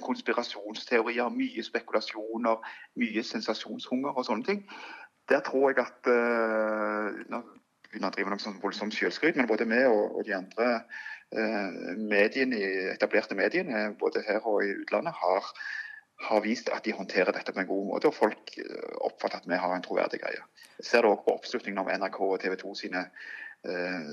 konspirasjonsteorier, 0.04 1.30
mye 1.34 1.64
spekulasjoner, 1.66 2.74
mye 3.00 3.24
sensasjonshunger 3.26 4.12
og 4.12 4.26
sånne 4.28 4.46
ting. 4.46 4.66
Der 5.28 5.40
tror 5.44 5.72
jeg 5.72 5.82
at 5.82 6.10
uh, 6.12 7.40
begynne 7.90 8.10
å 8.10 8.14
drive 8.14 8.32
noe 8.32 8.42
sånn 8.42 8.60
voldsomt 8.62 8.96
selvskryt, 8.96 9.38
men 9.38 9.48
både 9.48 9.66
vi 9.68 9.80
og, 9.88 10.18
og 10.18 10.26
de 10.28 10.36
andre 10.36 10.68
eh, 10.78 11.96
mediene, 11.98 12.60
etablerte 12.94 13.38
mediene, 13.38 13.88
både 14.00 14.24
her 14.26 14.44
og 14.44 14.62
i 14.66 14.74
utlandet, 14.82 15.16
har, 15.22 15.50
har, 16.28 16.44
vist 16.44 16.70
at 16.74 16.84
de 16.84 16.96
håndterer 16.96 17.32
dette 17.36 17.54
på 17.54 17.62
en 17.62 17.70
god 17.70 17.90
måte. 17.92 18.10
Og 18.10 18.16
folk 18.16 18.54
eh, 18.60 18.94
oppfatter 19.08 19.40
at 19.40 19.50
vi 19.50 19.60
har 19.60 19.74
en 19.74 19.84
troverdig 19.84 20.22
greie. 20.24 20.46
Jeg 20.78 20.90
ser 20.90 21.04
det 21.04 21.12
òg 21.12 21.24
på 21.24 21.36
oppslutningen 21.38 21.82
om 21.82 21.92
NRK 21.92 22.20
og 22.28 22.40
TV 22.44 22.58
2 22.60 22.74
sine 22.84 23.06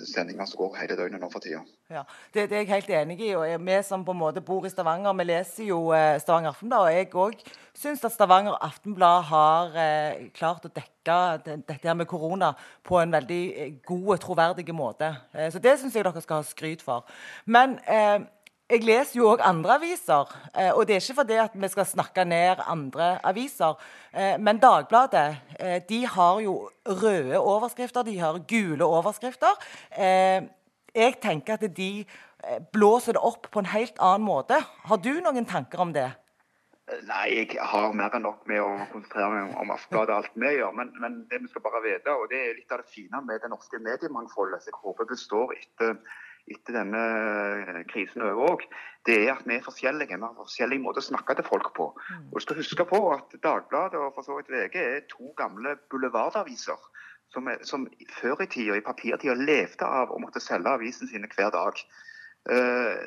sendinger 0.09 0.47
som 0.49 0.57
går 0.57 0.79
hele 0.81 0.95
døgnet 0.97 1.21
nå 1.21 1.29
for 1.31 1.43
tida. 1.43 1.61
Ja, 1.89 2.01
det, 2.33 2.49
det, 2.49 2.57
er 2.57 2.63
jeg 2.63 2.71
helt 2.71 2.89
enig 2.89 3.19
i. 3.21 3.35
og 3.37 3.65
Vi 3.67 3.75
som 3.85 4.05
på 4.05 4.11
en 4.11 4.17
måte 4.17 4.41
bor 4.41 4.65
i 4.65 4.69
Stavanger, 4.69 5.13
vi 5.13 5.23
leser 5.23 5.67
jo 5.69 5.91
eh, 5.93 6.17
Stavanger 6.19 6.49
Aftenblad. 6.49 6.81
Og 6.81 6.93
jeg 6.95 7.09
òg 7.13 7.43
syns 7.77 8.03
at 8.03 8.15
Stavanger 8.15 8.57
Aftenblad 8.65 9.27
har 9.29 9.77
eh, 9.77 10.23
klart 10.33 10.65
å 10.65 10.71
dekke 10.73 11.17
dette 11.45 11.77
her 11.83 11.93
med 11.93 12.09
korona 12.09 12.55
på 12.83 12.97
en 12.97 13.13
veldig 13.13 13.41
eh, 13.53 13.75
god 13.85 14.15
og 14.15 14.23
troverdig 14.23 14.73
måte. 14.73 15.11
Eh, 15.35 15.51
så 15.53 15.61
det 15.61 15.77
syns 15.77 15.93
jeg 15.93 16.07
dere 16.07 16.25
skal 16.25 16.41
ha 16.41 16.47
skryt 16.49 16.81
for. 16.81 17.05
Men 17.45 17.77
eh, 17.85 18.25
jeg 18.65 18.81
leser 18.81 19.19
jo 19.19 19.27
òg 19.29 19.43
andre 19.45 19.75
aviser, 19.77 20.31
eh, 20.57 20.71
og 20.73 20.87
det 20.87 20.95
er 20.95 21.03
ikke 21.03 21.19
fordi 21.19 21.37
at 21.43 21.53
vi 21.53 21.67
skal 21.69 21.85
snakke 21.85 22.25
ned 22.25 22.63
andre 22.65 23.19
aviser. 23.23 23.77
Eh, 24.13 24.39
men 24.41 24.57
Dagbladet 24.57 25.37
eh, 25.59 25.81
de 25.89 26.05
har 26.05 26.41
jo 26.41 26.55
røde 26.85 27.39
overskrifter, 27.39 28.03
de 28.03 28.17
har 28.19 28.41
gule 28.49 28.85
overskrifter. 28.85 29.61
Jeg 30.95 31.17
tenker 31.21 31.53
at 31.53 31.77
de 31.77 32.05
blåser 32.73 33.13
det 33.13 33.21
opp 33.21 33.49
på 33.51 33.61
en 33.61 33.69
helt 33.69 33.97
annen 33.99 34.25
måte. 34.25 34.57
Har 34.89 34.97
du 34.97 35.13
noen 35.21 35.45
tanker 35.45 35.81
om 35.81 35.93
det? 35.93 36.09
Nei, 37.05 37.25
jeg 37.33 37.57
har 37.57 37.93
mer 37.97 38.13
enn 38.13 38.25
nok 38.25 38.43
med 38.49 38.61
å 38.61 38.69
konsentrere 38.91 39.29
meg 39.33 39.55
om 39.57 39.71
Aftenbladet 39.73 40.13
og 40.13 40.19
alt 40.21 40.35
vi 40.37 40.51
gjør. 40.53 40.75
Men, 40.77 40.91
men, 41.01 41.23
det 41.29 41.41
vi 41.41 41.49
skal 41.49 41.63
bare 41.65 41.81
vite, 41.85 42.13
og 42.13 42.29
det 42.29 42.41
er 42.41 42.53
litt 42.57 42.71
av 42.71 42.83
det 42.83 42.93
fine 42.93 43.21
med 43.25 43.41
det 43.41 43.49
norske 43.49 43.81
mediemangfoldet, 43.81 44.61
som 44.61 44.73
jeg 44.73 44.81
håper 44.83 45.09
består 45.09 45.55
etter 45.57 45.97
etter 46.51 46.75
denne 46.77 47.01
eh, 47.01 47.81
krisen 47.89 48.23
over 48.25 48.51
òg, 48.53 48.65
det 49.07 49.17
er 49.23 49.33
at 49.33 49.45
vi 49.49 49.57
er 49.57 49.65
forskjellige. 49.65 50.17
Vi 50.17 50.25
har 50.25 50.37
forskjellige 50.37 50.83
måter 50.83 51.01
å 51.01 51.07
snakke 51.09 51.35
til 51.37 51.47
folk 51.47 51.71
på. 51.77 51.89
Mm. 51.95 52.27
Og 52.31 52.37
du 52.37 52.45
skal 52.45 52.59
huske 52.61 52.87
på 52.89 53.01
at 53.15 53.35
Dagbladet 53.43 54.01
og 54.01 54.13
for 54.17 54.27
så 54.27 54.37
vidt 54.39 54.51
VG 54.53 54.79
er 54.81 55.05
to 55.11 55.31
gamle 55.39 55.77
boulevardaviser. 55.91 56.89
Som, 57.33 57.49
som 57.67 57.87
før 58.15 58.45
i 58.45 58.47
tida, 58.47 58.77
i 58.77 58.85
papirtida, 58.85 59.33
levde 59.35 59.87
av 59.87 60.13
å 60.13 60.19
måtte 60.21 60.39
selge 60.39 60.71
avisen 60.71 61.09
sine 61.09 61.27
hver 61.33 61.49
dag. 61.51 61.81
Uh, 62.45 63.01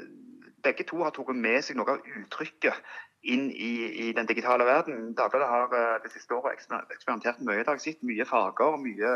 begge 0.67 0.85
to 0.85 0.99
har 1.01 1.15
tatt 1.15 1.31
med 1.39 1.63
seg 1.65 1.79
noe 1.79 1.95
av 1.95 2.03
uttrykket 2.19 2.91
inn 3.23 3.47
i, 3.55 3.71
i 4.09 4.11
den 4.13 4.29
digitale 4.29 4.67
verden. 4.69 5.15
Dagbladet 5.17 5.49
har 5.49 5.73
uh, 5.73 6.03
det 6.03 6.11
siste 6.13 6.35
året 6.35 6.59
eksperimentert 6.59 7.41
mye. 7.41 7.63
Det 7.63 7.73
har 7.73 7.81
sett 7.81 8.05
mye 8.05 8.27
farger, 8.29 8.77
mye 8.83 9.15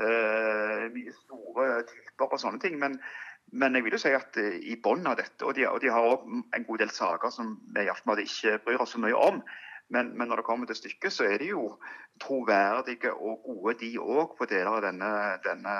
uh, 0.00 0.88
mye 0.96 1.14
store 1.20 1.68
typer 1.90 2.32
og 2.32 2.42
sånne 2.42 2.62
ting. 2.64 2.80
Men, 2.80 2.98
men 3.52 3.76
jeg 3.76 3.84
vil 3.84 3.96
jo 3.96 4.00
si 4.00 4.12
at 4.16 4.38
eh, 4.40 4.56
i 4.72 4.78
bunnen 4.80 5.10
av 5.10 5.18
dette, 5.20 5.44
og 5.44 5.56
de, 5.56 5.66
og 5.68 5.82
de 5.82 5.90
har 5.92 6.06
òg 6.08 6.24
en 6.56 6.64
god 6.68 6.80
del 6.80 6.92
saker 6.92 7.32
som 7.34 7.52
vi 7.74 7.84
i 7.84 7.90
Aftenbladet 7.92 8.24
ikke 8.28 8.58
bryr 8.64 8.84
oss 8.84 8.94
så 8.96 9.02
mye 9.02 9.18
om. 9.18 9.42
Men, 9.92 10.14
men, 10.16 10.30
når 10.30 10.40
det 10.40 10.46
kommer 10.46 10.68
til 10.68 10.78
stykket, 10.78 11.12
så 11.12 11.26
er 11.28 11.42
de 11.42 11.50
jo 11.50 11.66
troverdige 12.22 13.10
og 13.12 13.42
gode, 13.44 13.74
de 13.82 13.90
òg, 14.00 14.38
på 14.38 14.48
deler 14.48 14.70
av 14.70 14.80
denne, 14.86 15.10
denne 15.44 15.74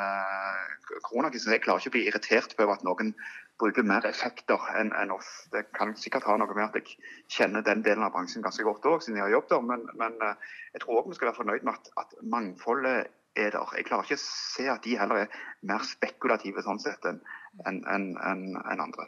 koronakrisen. 1.07 1.55
Jeg 1.55 1.62
klarer 1.64 1.81
ikke 1.81 1.93
å 1.93 1.97
bli 1.97 2.05
irritert 2.11 2.52
over 2.59 2.75
at 2.75 2.85
noen 2.85 3.14
bruker 3.62 3.87
mer 3.88 4.05
effekter 4.09 4.69
enn 4.76 4.93
en 4.99 5.14
oss. 5.17 5.31
Det 5.55 5.64
kan 5.79 5.95
sikkert 5.97 6.29
ha 6.29 6.37
noe 6.37 6.52
med 6.52 6.67
at 6.67 6.76
jeg 6.83 6.99
kjenner 7.33 7.64
den 7.64 7.85
delen 7.87 8.05
av 8.05 8.12
bransjen 8.12 8.45
ganske 8.45 8.67
godt 8.69 8.85
òg, 8.91 9.00
siden 9.00 9.21
jeg 9.21 9.31
har 9.31 9.37
jobbet 9.38 9.55
der. 9.55 9.67
Men, 9.71 9.88
men 9.97 10.21
eh, 10.29 10.55
jeg 10.75 10.85
tror 10.85 11.00
òg 11.00 11.09
vi 11.09 11.17
skal 11.17 11.31
være 11.31 11.41
fornøyd 11.41 11.69
med 11.69 11.79
at, 11.79 11.93
at 12.05 12.17
mangfoldet 12.37 12.99
er 13.37 13.55
der. 13.55 13.76
Jeg 13.79 13.88
klarer 13.88 14.11
ikke 14.11 14.21
å 14.21 14.26
se 14.26 14.69
at 14.69 14.85
de 14.85 14.99
heller 15.00 15.25
er 15.25 15.38
mer 15.69 15.88
spekulative 15.88 16.64
sånn 16.67 16.83
sett 16.83 17.09
enn 17.09 17.23
en, 17.66 17.78
en, 17.87 18.04
en, 18.16 18.80
andre. 18.80 19.06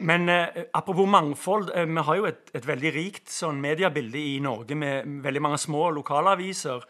Men 0.00 0.28
eh, 0.28 0.64
apropos 0.72 1.06
mangfold, 1.06 1.70
eh, 1.74 1.86
vi 1.86 2.04
har 2.06 2.16
jo 2.16 2.28
et, 2.28 2.50
et 2.56 2.66
veldig 2.66 2.92
rikt 2.94 3.32
sånn 3.32 3.60
mediebilde 3.62 4.20
i 4.20 4.38
Norge 4.42 4.76
med 4.78 5.18
veldig 5.24 5.42
mange 5.44 5.60
små 5.62 5.90
lokalaviser. 5.94 6.86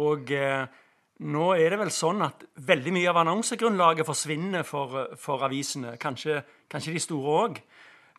Og 0.00 0.32
eh, 0.34 0.64
nå 1.20 1.50
er 1.54 1.74
det 1.74 1.80
vel 1.82 1.92
sånn 1.92 2.24
at 2.24 2.46
veldig 2.66 2.94
mye 2.96 3.10
av 3.12 3.20
annonsegrunnlaget 3.22 4.08
forsvinner 4.08 4.64
for, 4.66 5.12
for 5.20 5.44
avisene. 5.46 5.96
Kanskje, 6.00 6.40
kanskje, 6.70 6.96
de 6.96 7.04
store 7.04 7.36
òg. 7.44 7.60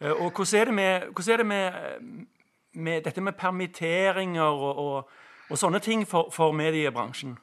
Eh, 0.01 0.13
og 0.13 0.29
hvordan 0.29 0.59
er 0.61 0.69
det 0.69 0.77
med, 0.77 1.09
er 1.27 1.43
det 1.43 1.47
med, 1.47 2.27
med 2.73 3.07
dette 3.07 3.21
med 3.25 3.37
permitteringer 3.39 4.67
og, 4.69 4.83
og, 4.85 5.23
og 5.49 5.59
sånne 5.59 5.81
ting 5.83 6.05
for, 6.07 6.29
for 6.33 6.53
mediebransjen? 6.55 7.37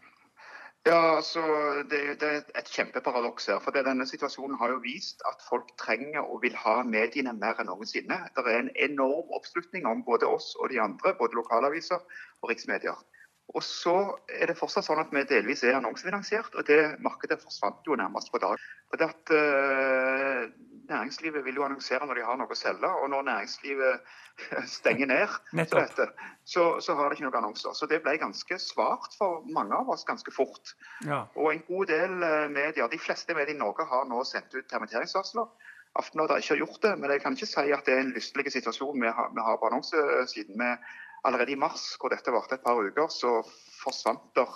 Ja, 0.87 1.16
altså, 1.16 1.42
det, 1.90 2.20
det, 2.20 2.28
er 2.28 2.44
et 2.56 2.70
kjempeparadoks 2.73 3.49
her. 3.50 3.58
for 3.61 3.75
Denne 3.76 4.06
situasjonen 4.06 4.56
har 4.61 4.70
jo 4.73 4.80
vist 4.85 5.25
at 5.28 5.42
folk 5.49 5.68
trenger 5.80 6.23
og 6.23 6.42
vil 6.42 6.56
ha 6.56 6.78
mediene 6.87 7.35
mer 7.37 7.61
enn 7.61 7.68
noensinne. 7.68 8.18
Det 8.37 8.44
er 8.47 8.62
en 8.62 8.70
enorm 8.88 9.35
oppslutning 9.37 9.88
om 9.90 10.04
både 10.06 10.30
oss 10.30 10.54
og 10.56 10.70
de 10.73 10.80
andre, 10.80 11.12
både 11.18 11.37
lokalaviser 11.40 12.00
og 12.40 12.50
riksmedier. 12.52 12.97
Og 13.56 13.62
så 13.64 13.97
er 14.28 14.50
det 14.50 14.58
fortsatt 14.61 14.85
sånn 14.85 15.00
at 15.00 15.12
vi 15.12 15.25
delvis 15.28 15.64
er 15.64 15.78
annonsefinansiert, 15.78 16.52
og 16.54 16.66
det 16.68 16.99
markedet 17.04 17.40
forsvant 17.40 17.87
jo 17.88 17.97
nærmest 17.97 18.32
på 18.32 18.40
dag. 18.42 18.61
For 18.90 19.00
det 19.00 19.08
at 19.08 19.32
uh, 19.32 20.42
Næringslivet 20.88 21.45
vil 21.45 21.59
jo 21.61 21.64
annonsere 21.66 22.07
når 22.07 22.18
de 22.18 22.25
har 22.25 22.38
noe 22.40 22.54
å 22.54 22.57
selge, 22.57 22.88
og 22.88 23.11
når 23.12 23.26
næringslivet 23.28 24.12
stenger 24.78 25.11
ned, 25.11 25.35
så, 25.59 25.80
dette, 25.83 26.07
så, 26.49 26.64
så, 26.85 26.95
har 26.97 27.09
de 27.09 27.18
ikke 27.18 27.26
noen 27.26 27.40
annonser. 27.42 27.75
Så 27.76 27.88
det 27.90 28.00
ble 28.04 28.16
ganske 28.23 28.61
svart 28.62 29.16
for 29.18 29.42
mange 29.52 29.76
av 29.76 29.90
oss 29.92 30.07
ganske 30.09 30.33
fort. 30.33 30.73
Ja. 31.04 31.25
Og 31.37 31.52
en 31.52 31.64
god 31.68 31.92
del 31.92 32.14
uh, 32.23 32.47
medier, 32.52 32.88
de 32.88 33.02
fleste 33.02 33.37
medier 33.37 33.57
i 33.57 33.59
Norge 33.59 33.85
har 33.90 34.09
nå 34.09 34.23
sendt 34.28 34.57
ut 34.57 34.71
permitteringsvarsler. 34.71 35.50
Aftenbladet 35.99 36.37
har 36.37 36.45
ikke 36.45 36.61
gjort 36.62 36.80
det, 36.85 36.95
men 37.00 37.12
jeg 37.12 37.25
kan 37.25 37.37
ikke 37.37 37.50
si 37.50 37.75
at 37.75 37.87
det 37.88 37.95
er 37.95 38.02
en 38.07 38.14
lystelig 38.16 38.54
situasjon 38.54 39.04
vi 39.04 39.12
har, 39.21 39.30
vi 39.35 39.45
har 39.45 39.61
på 39.61 39.68
annonsesiden. 39.68 40.57
Vi 40.61 40.73
allerede 41.28 41.52
i 41.52 41.61
mars, 41.61 41.90
hvor 42.00 42.12
dette 42.12 42.33
varte 42.33 42.57
et 42.57 42.64
par 42.64 42.78
uker, 42.78 43.09
så 43.12 43.40
forsvant 43.83 44.28
der 44.38 44.52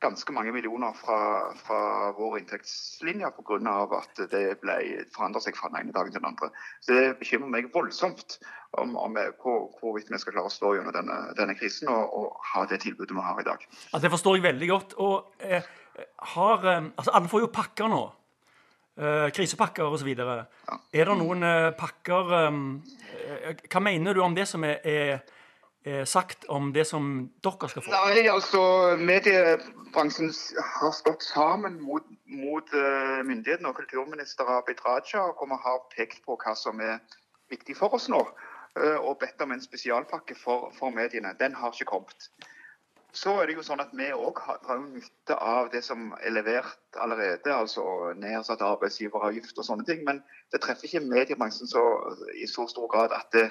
ganske 0.00 0.32
mange 0.32 0.52
millioner 0.54 0.94
fra, 0.94 1.18
fra 1.58 1.80
vår 2.18 2.38
inntektslinje 2.40 3.30
pga. 3.34 3.72
at 3.98 4.20
det 4.30 4.44
ble 4.62 4.76
forandret 5.14 5.46
seg 5.48 5.56
fra 5.58 5.70
den 5.72 5.80
ene 5.80 5.94
dagen 5.96 6.12
til 6.12 6.20
den 6.20 6.30
andre. 6.30 6.50
Så 6.80 6.94
Det 6.94 7.18
bekymrer 7.18 7.50
meg 7.50 7.72
voldsomt 7.74 8.38
om, 8.78 8.96
om 8.96 9.18
hvor, 9.42 9.66
hvorvidt 9.80 10.12
vi 10.12 10.20
skal 10.20 10.36
klare 10.36 10.50
å 10.50 10.54
stå 10.54 10.74
gjennom 10.76 10.94
denne, 10.94 11.18
denne 11.38 11.56
krisen 11.58 11.90
og, 11.90 12.14
og, 12.14 12.38
ha 12.52 12.64
det 12.70 12.80
tilbudet 12.84 13.16
vi 13.16 13.24
har 13.24 13.40
i 13.40 13.48
dag. 13.48 13.64
Altså, 13.90 14.04
det 14.04 14.12
forstår 14.14 14.38
jeg 14.38 14.46
veldig 14.46 14.68
godt. 14.70 14.94
Og 15.02 15.34
eh, 15.40 15.66
har, 16.34 16.64
eh, 16.64 16.90
altså 16.94 17.14
Alle 17.14 17.32
får 17.32 17.44
jo 17.46 17.52
pakker 17.54 17.90
nå. 17.90 18.04
Eh, 18.98 19.28
krisepakker 19.30 19.94
osv. 19.94 20.08
Ja. 20.18 20.78
Er 20.92 21.10
det 21.10 21.18
noen 21.18 21.42
eh, 21.46 21.70
pakker 21.78 22.32
eh, 22.38 22.62
eh, 23.24 23.66
Hva 23.70 23.82
mener 23.82 24.14
du 24.14 24.22
om 24.24 24.34
det 24.34 24.46
som 24.50 24.64
er, 24.66 24.80
er 24.82 25.37
sagt 26.04 26.44
om 26.52 26.72
det 26.72 26.84
som 26.88 27.30
dere 27.44 27.68
skal 27.70 27.84
få? 27.84 27.92
Nei, 27.92 28.26
altså 28.28 28.60
Mediebransjen 28.98 30.32
har 30.80 30.92
stått 30.92 31.22
sammen 31.22 31.78
mot, 31.80 32.04
mot 32.26 32.74
uh, 32.74 33.22
myndighetene 33.24 33.70
og 33.70 33.78
kulturminister 33.78 34.50
Abid 34.58 34.82
Raja, 34.84 35.22
og 35.30 35.48
vi 35.48 35.58
har 35.64 35.80
pekt 35.94 36.24
på 36.26 36.36
hva 36.42 36.54
som 36.58 36.82
er 36.84 36.98
viktig 37.52 37.76
for 37.78 37.94
oss 37.96 38.08
nå. 38.12 38.20
Uh, 38.76 38.98
og 38.98 39.18
bedt 39.22 39.40
om 39.42 39.54
en 39.54 39.64
spesialpakke 39.64 40.36
for, 40.38 40.68
for, 40.76 40.94
mediene. 40.94 41.34
Den 41.40 41.56
har 41.56 41.72
ikke 41.72 41.92
kommet. 41.94 42.28
Så 43.16 43.32
er 43.40 43.48
det 43.48 43.56
jo 43.56 43.64
sånn 43.64 43.80
at 43.80 43.94
Vi 43.96 44.10
òg 44.12 44.42
har 44.44 44.82
nytte 44.82 45.38
av 45.40 45.70
det 45.72 45.80
som 45.86 46.12
er 46.20 46.34
levert 46.34 47.00
allerede, 47.00 47.54
altså 47.54 48.12
nedsatt 48.18 48.62
arbeidsgiveravgift 48.62 49.58
og 49.58 49.66
sånne 49.66 49.88
ting. 49.88 50.04
Men 50.06 50.20
det 50.52 50.60
treffer 50.62 50.90
ikke 50.90 51.06
mediebransjen 51.08 51.70
så, 51.70 51.84
i 52.36 52.46
så 52.46 52.68
stor 52.68 52.90
grad 52.92 53.16
at 53.16 53.32
det 53.32 53.48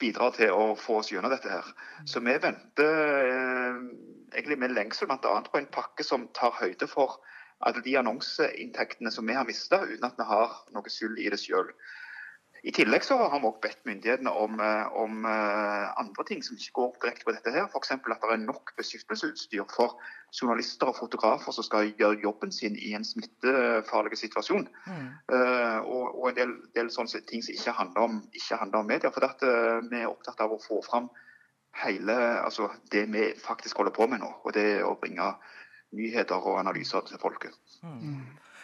bidrar 0.00 0.34
til 0.36 0.54
å 0.54 0.74
få 0.78 1.00
oss 1.00 1.10
gjennom 1.12 1.32
dette. 1.32 1.50
her. 1.50 1.66
Så 2.08 2.22
vi 2.24 2.36
venter 2.42 2.94
eh, 3.28 3.80
egentlig 4.34 4.58
med 4.58 4.74
lengsel 4.76 5.10
bl.a. 5.10 5.40
på 5.46 5.60
en 5.60 5.70
pakke 5.72 6.06
som 6.06 6.28
tar 6.36 6.56
høyde 6.60 6.88
for 6.90 7.20
alle 7.66 7.82
de 7.84 7.96
annonseinntektene 8.00 9.12
som 9.12 9.26
vi 9.28 9.36
har 9.36 9.48
mista, 9.48 9.82
uten 9.84 10.06
at 10.06 10.16
vi 10.16 10.28
har 10.28 10.54
noe 10.72 10.92
skyld 10.92 11.20
i 11.20 11.28
det 11.32 11.40
sjøl. 11.42 11.68
I 12.62 12.72
tillegg 12.76 13.04
så 13.04 13.16
har 13.16 13.40
vi 13.40 13.48
også 13.48 13.62
bedt 13.62 13.86
myndighetene 13.88 14.32
om, 14.36 14.58
eh, 14.60 14.96
om 15.02 15.24
uh, 15.24 16.00
andre 16.00 16.24
ting 16.28 16.42
som 16.44 16.58
ikke 16.58 16.74
går 16.76 16.90
direkte 17.02 17.24
på 17.24 17.32
dette. 17.32 17.52
her. 17.54 17.68
F.eks. 17.70 17.92
at 17.94 18.04
det 18.04 18.34
er 18.34 18.42
nok 18.42 18.72
beskyttelsesutstyr 18.76 19.64
for 19.72 19.96
journalister 20.36 20.90
og 20.92 20.98
fotografer 20.98 21.56
som 21.56 21.64
skal 21.64 21.92
gjøre 21.98 22.20
jobben 22.22 22.52
sin 22.52 22.76
i 22.76 22.92
en 22.98 23.06
smittefarlig 23.06 24.18
situasjon. 24.20 24.68
Mm. 24.86 25.08
Uh, 25.32 25.78
og, 25.80 26.04
og, 26.20 26.28
en 26.30 26.36
del, 26.36 26.54
del, 26.76 26.92
sånne 26.92 27.22
ting 27.30 27.44
som 27.44 27.56
ikke 27.56 27.76
handler 27.80 28.08
om, 28.08 28.20
ikke 28.36 28.60
handler 28.60 28.84
om 28.84 28.92
media. 28.92 29.12
For 29.14 29.28
at, 29.30 29.46
uh, 29.46 29.80
vi 29.88 30.02
er 30.02 30.12
opptatt 30.12 30.44
av 30.44 30.52
å 30.52 30.60
få 30.60 30.82
fram 30.84 31.08
hele 31.80 32.16
altså, 32.42 32.68
det 32.92 33.06
vi 33.14 33.30
faktisk 33.40 33.80
holder 33.80 33.96
på 33.96 34.10
med 34.10 34.20
nå. 34.20 34.34
Og 34.44 34.54
det 34.54 34.66
er 34.76 34.84
å 34.84 34.98
bringe 35.00 35.32
nyheter 35.96 36.44
og 36.44 36.60
analyser 36.60 37.08
til 37.08 37.18
folket. 37.22 37.56
Mm. 37.82 38.20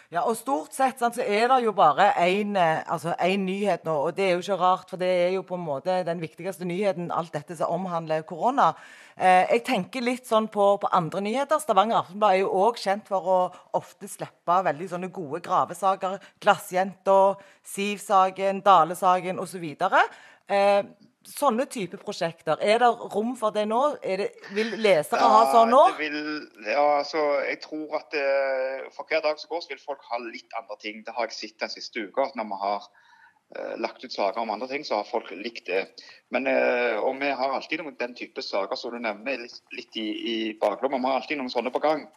Ja, 0.07 0.21
og 0.23 0.37
Stort 0.39 0.71
sett 0.71 1.01
sant, 1.01 1.17
så 1.17 1.23
er 1.27 1.49
det 1.51 1.57
jo 1.65 1.73
bare 1.75 2.13
én 2.23 2.53
eh, 2.55 2.79
altså, 2.87 3.11
nyhet 3.19 3.83
nå. 3.83 3.91
Og 4.07 4.15
det 4.15 4.23
er 4.23 4.29
jo 4.37 4.43
ikke 4.45 4.55
rart, 4.61 4.85
for 4.89 5.01
det 5.01 5.09
er 5.25 5.33
jo 5.35 5.41
på 5.43 5.57
en 5.57 5.65
måte 5.65 5.97
den 6.07 6.21
viktigste 6.23 6.63
nyheten, 6.63 7.09
alt 7.11 7.33
dette 7.35 7.57
som 7.59 7.73
omhandler 7.75 8.23
korona. 8.23 8.69
Eh, 9.17 9.43
jeg 9.51 9.65
tenker 9.67 10.05
litt 10.05 10.23
sånn 10.29 10.47
på, 10.47 10.69
på 10.79 10.91
andre 10.95 11.19
nyheter. 11.25 11.59
Stavanger 11.59 11.99
Aftenblad 11.99 12.37
er 12.37 12.45
jo 12.45 12.53
òg 12.55 12.79
kjent 12.79 13.11
for 13.11 13.27
å 13.27 13.37
ofte 13.75 14.07
slippe 14.07 14.61
veldig 14.69 14.87
sånne 14.93 15.11
gode 15.11 15.41
gravesaker. 15.43 16.15
Glassjenta, 16.39 17.35
Siv-saken, 17.67 18.63
Dale-saken 18.63 19.43
osv. 19.43 19.67
Eh, 19.75 20.81
sånne 21.27 21.65
type 21.71 21.99
prosjekter. 22.01 22.59
Er 22.63 22.81
det 22.81 22.89
rom 23.13 23.33
for 23.39 23.55
det 23.55 23.65
nå? 23.69 23.81
Det, 24.01 24.29
vil 24.55 24.75
lesere 24.81 25.19
ja, 25.21 25.31
ha 25.33 25.41
sånn 25.53 25.73
nå? 25.73 25.81
Vil, 25.99 26.19
ja, 26.65 26.85
altså, 26.99 27.23
jeg 27.47 27.59
tror 27.65 27.97
at 27.99 28.07
det, 28.15 28.23
eh, 28.23 28.85
For 28.95 29.09
hver 29.09 29.23
dag 29.25 29.39
som 29.41 29.51
går, 29.51 29.65
så 29.65 29.73
vil 29.73 29.83
folk 29.83 30.05
ha 30.11 30.21
litt 30.23 30.55
andre 30.59 30.77
ting. 30.81 31.03
Det 31.05 31.15
har 31.15 31.27
jeg 31.27 31.37
sett 31.37 31.59
den 31.65 31.73
siste 31.73 32.07
uka. 32.07 32.29
at 32.29 32.37
Når 32.39 32.47
vi 32.51 32.59
har 32.61 32.87
uh, 32.87 33.75
lagt 33.83 34.05
ut 34.05 34.13
saker 34.13 34.41
om 34.41 34.53
andre 34.53 34.69
ting, 34.71 34.85
så 34.87 35.01
har 35.01 35.09
folk 35.09 35.31
likt 35.35 35.67
det. 35.67 35.83
Men, 36.31 36.47
uh, 36.47 37.03
og 37.03 37.19
vi 37.19 37.33
har 37.41 37.57
alltid 37.57 37.83
noen 37.83 37.99
den 37.99 38.15
type 38.15 38.41
saker 38.41 38.79
som 38.79 38.95
du 38.95 39.01
nevner, 39.03 39.43
litt, 39.43 39.59
litt 39.75 39.99
i, 39.99 40.07
i 40.07 40.37
baklomma. 40.61 41.01
Vi 41.03 41.11
har 41.11 41.21
alltid 41.21 41.41
noen 41.41 41.53
sånne 41.53 41.73
på 41.75 41.83
gang. 41.83 42.07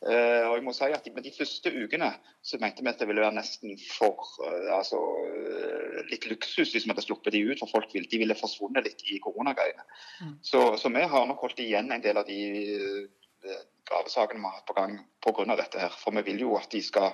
Uh, 0.00 0.46
og 0.48 0.54
jeg 0.56 0.62
må 0.64 0.72
si 0.72 0.86
at 0.88 1.08
Med 1.12 1.26
de 1.26 1.32
første 1.36 1.70
ukene 1.76 2.06
så 2.40 2.56
mente 2.60 2.80
vi 2.80 2.88
at 2.88 3.02
det 3.02 3.08
ville 3.10 3.20
være 3.20 3.36
nesten 3.36 3.74
for 3.84 4.24
uh, 4.40 4.70
altså, 4.78 4.96
uh, 4.96 5.98
litt 6.08 6.24
luksus 6.30 6.72
hvis 6.72 6.86
vi 6.86 6.92
hadde 6.94 7.04
sluppet 7.04 7.36
de 7.36 7.42
ut. 7.50 7.60
For 7.60 7.68
folk 7.68 7.92
ville, 7.92 8.08
de 8.08 8.22
ville 8.22 8.38
forsvunnet 8.38 8.88
litt 8.88 9.04
i 9.12 9.18
koronagreiene. 9.20 9.84
Mm. 10.24 10.38
Så, 10.40 10.64
så, 10.80 10.92
vi 10.94 11.04
har 11.04 11.28
nok 11.28 11.44
holdt 11.44 11.60
igjen 11.60 11.92
en 11.92 12.06
del 12.06 12.16
av 12.16 12.24
de 12.28 12.40
gravesakene 13.88 14.40
vi 14.40 14.48
har 14.48 14.56
hatt 14.56 14.68
på 14.68 14.78
gang 14.80 14.98
pga. 15.20 15.56
dette. 15.56 15.84
her. 15.84 15.92
For 16.00 16.16
vi 16.16 16.24
vil 16.32 16.46
jo 16.46 16.56
at 16.56 16.72
de 16.72 16.80
skal 16.84 17.12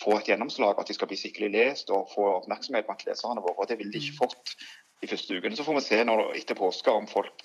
få 0.00 0.16
et 0.16 0.32
gjennomslag, 0.32 0.78
at 0.80 0.88
de 0.88 0.96
skal 0.96 1.12
bli 1.12 1.20
skikkelig 1.20 1.52
lest 1.52 1.92
og 1.92 2.08
få 2.14 2.30
oppmerksomhet 2.38 2.88
blant 2.88 3.04
leserne 3.06 3.44
våre. 3.44 3.60
og 3.60 3.68
Det 3.68 3.76
ville 3.76 3.92
de 3.92 4.00
ikke 4.00 4.16
mm. 4.16 4.22
fått 4.24 4.56
de 5.04 5.10
første 5.10 5.36
ukene. 5.36 5.56
Så 5.56 5.68
får 5.68 5.82
vi 5.82 5.84
se 5.84 6.04
når, 6.08 6.30
etter 6.40 6.56
påske 6.56 6.96
om 6.96 7.08
folk 7.10 7.44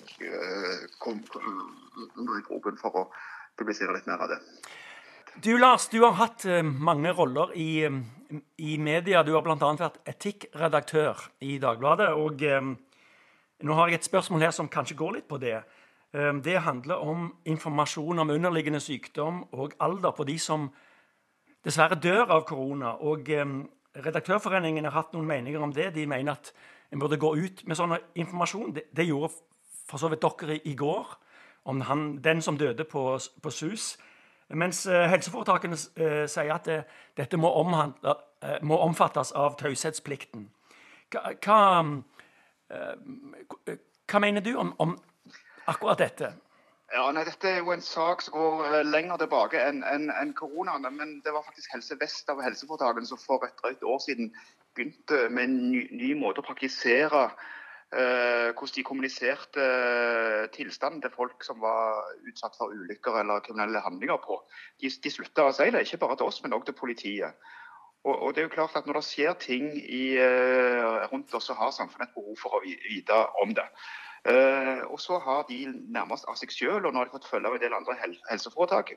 kommer 1.04 2.38
i 2.40 2.46
gropen 2.48 2.80
for 2.80 3.04
å 3.04 3.10
publisere 3.58 3.94
litt 3.96 4.06
mer 4.08 4.22
av 4.24 4.32
det. 4.32 4.38
Du 5.42 5.52
Lars, 5.58 5.88
du 5.88 6.00
har 6.02 6.16
hatt 6.18 6.42
uh, 6.50 6.62
mange 6.66 7.12
roller 7.14 7.52
i, 7.54 7.86
um, 7.86 8.00
i, 8.56 8.78
media. 8.78 9.22
Du 9.22 9.36
har 9.36 9.44
bl.a. 9.46 9.54
vært 9.54 10.00
etikkredaktør 10.08 11.28
i 11.46 11.58
Dagbladet. 11.62 12.08
Og 12.18 12.42
um, 12.42 12.72
nå 13.62 13.76
har 13.78 13.90
jeg 13.90 14.00
et 14.00 14.08
spørsmål 14.08 14.48
her 14.48 14.56
som 14.56 14.70
kanskje 14.72 14.98
går 14.98 15.18
litt 15.18 15.28
på 15.30 15.38
det. 15.42 15.60
Um, 16.10 16.40
det 16.42 16.56
handler 16.66 17.04
om 17.06 17.28
informasjon 17.46 18.18
om 18.18 18.34
underliggende 18.34 18.82
sykdom 18.82 19.44
og 19.52 19.76
alder 19.84 20.16
på 20.16 20.26
de 20.26 20.38
som 20.42 20.66
dessverre 21.62 22.00
dør 22.02 22.34
av 22.38 22.42
korona. 22.48 22.96
Og 22.98 23.30
Redaktørforeningen 23.98 24.86
har 24.86 24.94
hatt 24.94 25.14
noen 25.14 25.26
meninger 25.26 25.62
om 25.62 25.70
det. 25.74 25.92
De 25.94 26.06
mener 26.06 26.34
at 26.34 26.50
en 26.90 26.98
burde 26.98 27.18
gå 27.20 27.30
ut 27.36 27.62
med 27.66 27.78
sånn 27.78 27.94
informasjon. 28.18 28.74
Det, 28.74 28.88
det 28.90 29.06
gjorde 29.06 29.30
for 29.86 30.02
så 30.02 30.10
vidt 30.10 30.26
dere 30.26 30.58
i, 30.58 30.62
i 30.72 30.76
går 30.78 31.14
om 31.68 31.80
han, 31.80 32.16
den 32.24 32.42
som 32.42 32.58
døde 32.58 32.84
på, 32.84 33.18
på 33.42 33.50
SUS. 33.50 33.98
Mens 34.48 34.86
eh, 34.86 35.04
helseforetakene 35.12 35.76
eh, 35.76 36.24
sier 36.30 36.54
at 36.54 36.64
det, 36.64 36.78
dette 37.20 37.36
må, 37.36 37.50
omhandle, 37.60 38.14
eh, 38.40 38.56
må, 38.64 38.78
omfattes 38.80 39.34
av 39.36 39.58
taushetsplikten. 39.60 40.46
Hva, 41.12 41.34
hva, 41.44 41.58
eh, 42.72 43.74
hva, 44.08 44.22
mener 44.24 44.44
du 44.44 44.54
om, 44.56 44.72
om, 44.80 44.96
akkurat 45.68 46.00
dette? 46.00 46.32
Ja, 46.88 47.04
nei, 47.12 47.26
Dette 47.28 47.50
er 47.50 47.60
jo 47.60 47.74
en 47.74 47.84
sak 47.84 48.24
som 48.24 48.38
går 48.38 48.88
lenger 48.88 49.20
tilbake 49.20 49.60
enn 49.60 49.82
en, 49.84 50.08
en 50.08 50.32
koronaen. 50.32 50.88
Men 50.96 51.18
det 51.20 51.36
var 51.36 51.44
faktisk 51.44 51.76
Helse 51.76 52.00
Vest 52.00 52.32
av 52.32 52.40
helseforetakene 52.40 53.10
som 53.10 53.20
for 53.20 53.44
et 53.44 53.60
drøyt 53.60 53.84
år 53.84 54.00
siden 54.06 54.32
begynte 54.72 55.26
med 55.28 55.44
en 55.44 55.58
ny, 55.68 55.84
ny 55.92 56.14
måte 56.16 56.40
å 56.40 56.48
praktisere 56.48 57.26
Eh, 57.28 57.56
hvordan 57.90 58.74
de 58.76 58.82
kommuniserte 58.84 59.60
eh, 59.60 60.48
tilstanden 60.52 61.00
til 61.02 61.10
folk 61.14 61.44
som 61.44 61.60
var 61.60 62.04
utsatt 62.28 62.56
for 62.58 62.74
ulykker 62.74 63.20
eller 63.20 63.40
kriminelle 63.40 63.80
handlinger 63.80 64.18
på. 64.24 64.42
De, 64.80 64.90
de 64.90 65.10
slutta 65.10 65.48
å 65.48 65.54
si 65.56 65.70
det, 65.70 65.86
ikke 65.86 66.02
bare 66.04 66.18
til 66.18 66.28
oss, 66.28 66.42
men 66.42 66.52
også 66.52 66.70
til 66.70 66.78
politiet. 66.80 67.48
Og, 68.04 68.14
og, 68.14 68.34
det 68.34 68.42
er 68.42 68.46
jo 68.46 68.54
klart 68.54 68.76
at 68.76 68.86
Når 68.86 69.00
det 69.00 69.04
skjer 69.08 69.32
ting 69.40 69.72
i, 69.74 70.16
eh, 70.20 71.08
rundt 71.12 71.34
oss, 71.34 71.48
så 71.48 71.56
har 71.56 71.72
samfunnet 71.72 72.08
et 72.08 72.14
behov 72.14 72.36
for 72.38 72.58
å 72.58 72.62
vite 72.62 73.24
om 73.42 73.56
det. 73.56 73.66
Uh, 74.28 74.82
og 74.90 74.98
så 75.00 75.16
har 75.22 75.44
de 75.48 75.60
nærmest 75.94 76.26
av 76.28 76.34
seg 76.36 76.50
selv, 76.52 76.84
og 76.84 76.92
nå 76.92 76.98
har 76.98 77.06
de 77.06 77.14
fått 77.14 77.28
følge 77.30 77.48
av 77.48 77.54
en 77.54 77.62
del 77.62 77.76
andre 77.76 77.94
helseforetak, 78.28 78.90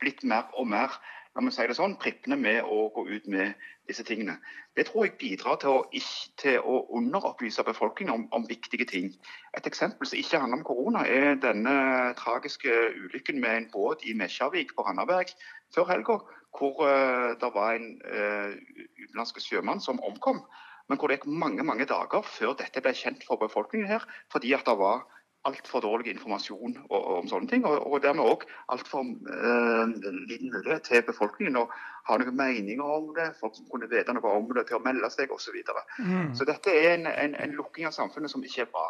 blitt 0.00 0.22
mer 0.22 0.46
og 0.54 0.68
mer 0.70 0.94
la 1.34 1.42
meg 1.44 1.54
si 1.54 1.66
det 1.68 1.76
sånn, 1.76 1.96
prippende 2.00 2.38
med 2.40 2.66
å 2.66 2.88
gå 2.94 3.04
ut 3.08 3.26
med 3.30 3.66
disse 3.88 4.04
tingene. 4.06 4.36
Det 4.76 4.86
tror 4.88 5.06
jeg 5.06 5.16
bidrar 5.20 5.58
til 5.62 5.76
å, 5.76 6.02
til 6.40 6.58
å 6.60 6.78
underopplyse 6.98 7.64
befolkningen 7.66 8.14
om, 8.14 8.24
om, 8.36 8.46
viktige 8.48 8.86
ting. 8.88 9.12
Et 9.56 9.68
eksempel 9.70 10.08
som 10.08 10.18
ikke 10.18 10.40
handler 10.42 10.60
om 10.60 10.66
korona, 10.68 11.04
er 11.06 11.38
denne 11.42 11.74
tragiske 12.18 12.72
ulykken 13.04 13.40
med 13.42 13.56
en 13.56 13.68
båt 13.72 14.04
i 14.08 14.16
Mesjavik 14.18 14.74
på 14.76 14.86
Randaberg 14.86 15.32
før 15.74 15.90
helga, 15.92 16.18
hvor 16.58 16.80
uh, 16.84 17.34
det 17.40 17.52
var 17.54 17.76
en 17.76 17.92
uh, 18.08 18.56
utenlandsk 19.04 19.42
sjømann 19.44 19.84
som 19.84 20.00
omkom. 20.04 20.42
Men 20.88 20.96
hvor 20.96 21.10
det 21.10 21.18
gikk 21.18 21.28
mange 21.28 21.64
mange 21.68 21.84
dager 21.88 22.24
før 22.24 22.54
dette 22.56 22.80
ble 22.80 22.94
kjent 22.96 23.24
for 23.28 23.40
befolkningen 23.40 23.90
her, 23.90 24.04
fordi 24.32 24.54
at 24.56 24.64
det 24.68 24.78
var 24.80 25.04
altfor 25.46 25.82
dårlig 25.84 26.12
informasjon 26.14 26.76
om 26.90 27.28
sånne 27.30 27.50
ting. 27.50 27.66
Og, 27.68 27.78
og 27.86 28.02
dermed 28.02 28.26
òg 28.26 28.46
altfor 28.72 29.04
eh, 29.06 29.92
liten 30.28 30.50
mulighet 30.52 30.88
til 30.88 31.04
befolkningen 31.06 31.60
å 31.60 31.68
ha 32.08 32.16
noen 32.20 32.36
meninger 32.36 32.84
om 32.84 33.12
det, 33.16 33.30
folk 33.40 33.56
som 33.56 33.68
kunne 33.70 33.90
vite 33.90 34.14
noe 34.16 34.34
om 34.40 34.48
det, 34.56 34.66
til 34.68 34.78
å 34.78 34.84
melde 34.84 35.10
seg 35.14 35.32
osv. 35.34 35.48
Så, 35.48 35.54
videre. 35.54 35.84
mm. 35.98 36.34
så 36.36 36.44
dette 36.48 36.74
er 36.74 36.90
en, 36.96 37.06
en, 37.08 37.38
en, 37.40 37.54
lukking 37.56 37.88
av 37.88 37.94
samfunnet 37.96 38.32
som 38.32 38.44
ikke 38.44 38.66
er 38.66 38.72
bra. 38.72 38.84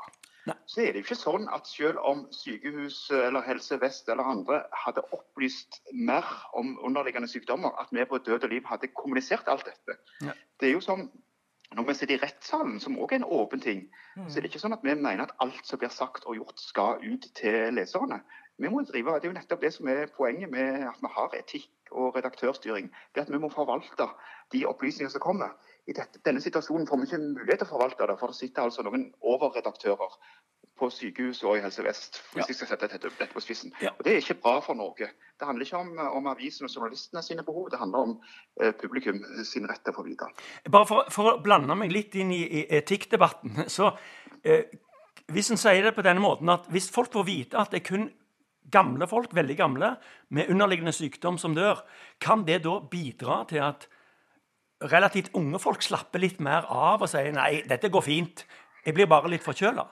Nei. 0.49 0.57
Så 0.71 0.81
er 0.81 0.95
det 0.95 1.03
jo 1.03 1.07
ikke 1.07 1.19
sånn 1.19 1.47
at 1.53 1.69
selv 1.69 2.01
om 2.09 2.25
sykehus 2.33 3.03
eller 3.13 3.45
Helse 3.45 3.77
Vest 3.83 4.09
eller 4.09 4.27
andre 4.27 4.63
hadde 4.85 5.05
opplyst 5.13 5.83
mer 5.93 6.27
om 6.57 6.73
underliggende 6.89 7.29
sykdommer, 7.31 7.75
at 7.79 7.93
vi 7.93 8.07
på 8.09 8.19
Død 8.25 8.49
og 8.49 8.55
Liv 8.55 8.67
hadde 8.71 8.91
kommunisert 8.97 9.51
alt 9.53 9.69
dette. 9.69 9.99
Ja. 10.25 10.35
Det 10.59 10.71
er 10.71 10.79
jo 10.79 10.83
som 10.85 11.11
når 11.77 11.85
vi 11.85 11.95
sitter 11.95 12.15
i 12.17 12.21
rettssalen, 12.23 12.79
som 12.81 12.97
òg 12.97 13.13
er 13.13 13.21
en 13.21 13.31
åpen 13.39 13.61
ting, 13.61 13.81
mm. 14.17 14.29
så 14.29 14.39
er 14.39 14.45
det 14.45 14.51
ikke 14.51 14.61
sånn 14.63 14.77
at 14.77 14.85
vi 14.87 14.95
mener 14.97 15.27
at 15.27 15.35
alt 15.45 15.67
som 15.69 15.81
blir 15.81 15.93
sagt 15.93 16.25
og 16.25 16.39
gjort, 16.39 16.63
skal 16.63 17.03
ut 17.05 17.29
til 17.37 17.59
leserne. 17.77 18.23
Vi 18.59 18.71
må 18.73 18.81
drive, 18.83 19.15
Det 19.21 19.29
er 19.29 19.31
jo 19.31 19.37
nettopp 19.37 19.61
det 19.63 19.73
som 19.75 19.89
er 19.89 20.09
poenget 20.17 20.51
med 20.51 20.89
at 20.89 21.03
vi 21.03 21.11
har 21.15 21.35
etikk 21.39 21.93
og 21.93 22.17
redaktørstyring. 22.17 22.89
det 23.15 23.23
at 23.23 23.31
Vi 23.31 23.39
må 23.39 23.51
forvalte 23.53 24.09
de 24.53 24.65
opplysningene 24.67 25.13
som 25.13 25.21
kommer. 25.21 25.55
I 25.87 25.93
dette, 25.93 26.21
denne 26.25 26.41
situasjonen 26.41 26.89
får 26.89 26.99
vi 26.99 27.07
ikke 27.07 27.23
mulighet 27.23 27.63
til 27.63 27.69
å 27.69 27.75
forvalte 27.77 28.09
det, 28.11 28.19
for 28.19 28.33
det 28.33 28.37
sitter 28.41 28.63
altså 28.63 28.83
noen 28.83 29.13
overredaktører 29.21 30.19
på 30.79 30.89
sykehus 30.93 31.43
og 31.45 31.59
i 31.59 31.63
Helse 31.63 31.85
Vest, 31.85 32.21
hvis 32.33 32.43
ja. 32.43 32.47
jeg 32.49 32.59
skal 32.59 32.71
sette 32.73 32.89
dette, 32.95 33.11
dette 33.19 33.35
på 33.35 33.43
spissen. 33.43 33.73
Ja. 33.83 33.93
Og 33.97 34.05
Det 34.05 34.13
er 34.13 34.23
ikke 34.23 34.39
bra 34.43 34.59
for 34.65 34.79
Norge. 34.79 35.11
Det 35.39 35.47
handler 35.47 35.67
ikke 35.67 35.81
om, 35.83 35.91
om 36.19 36.29
avisen 36.31 36.69
og 36.69 36.75
journalistene 36.75 37.23
sine 37.23 37.45
behov, 37.47 37.69
det 37.71 37.79
handler 37.79 37.99
om 37.99 38.15
eh, 38.63 38.73
publikum 38.81 39.21
sin 39.45 39.69
rett 39.71 39.83
til 39.85 39.95
å 39.95 39.99
få 39.99 40.07
vite. 40.07 40.31
Bare 40.71 40.89
for, 40.89 41.11
for, 41.15 41.33
å 41.33 41.43
blande 41.43 41.77
meg 41.79 41.95
litt 41.95 42.17
inn 42.19 42.33
i, 42.35 42.43
i 42.61 42.65
etikkdebatten. 42.81 43.65
så 43.77 43.93
eh, 44.43 44.65
Hvis 45.29 45.51
en 45.53 45.61
sier 45.61 45.85
det 45.85 45.95
på 45.97 46.07
denne 46.07 46.25
måten 46.25 46.49
at 46.49 46.71
hvis 46.73 46.91
folk 46.91 47.13
får 47.13 47.29
vite 47.29 47.61
at 47.61 47.75
det 47.75 47.83
er 47.83 47.89
kun 47.91 48.09
gamle 48.73 49.07
folk, 49.09 49.35
veldig 49.35 49.57
gamle, 49.57 49.95
med 50.29 50.51
underliggende 50.53 50.93
sykdom 50.93 51.39
som 51.41 51.55
dør, 51.57 51.81
kan 52.21 52.45
det 52.45 52.63
da 52.67 52.79
bidra 52.91 53.43
til 53.49 53.65
at 53.65 53.89
relativt 54.93 55.33
unge 55.35 55.59
folk 55.59 55.83
slapper 55.83 56.23
litt 56.23 56.41
mer 56.45 56.69
av 56.71 57.03
og 57.03 57.11
sier 57.11 57.33
nei, 57.35 57.63
dette 57.69 57.91
går 57.91 58.05
fint, 58.05 58.45
jeg 58.85 58.95
blir 58.95 59.09
bare 59.11 59.31
litt 59.33 59.45
forkjøla? 59.45 59.85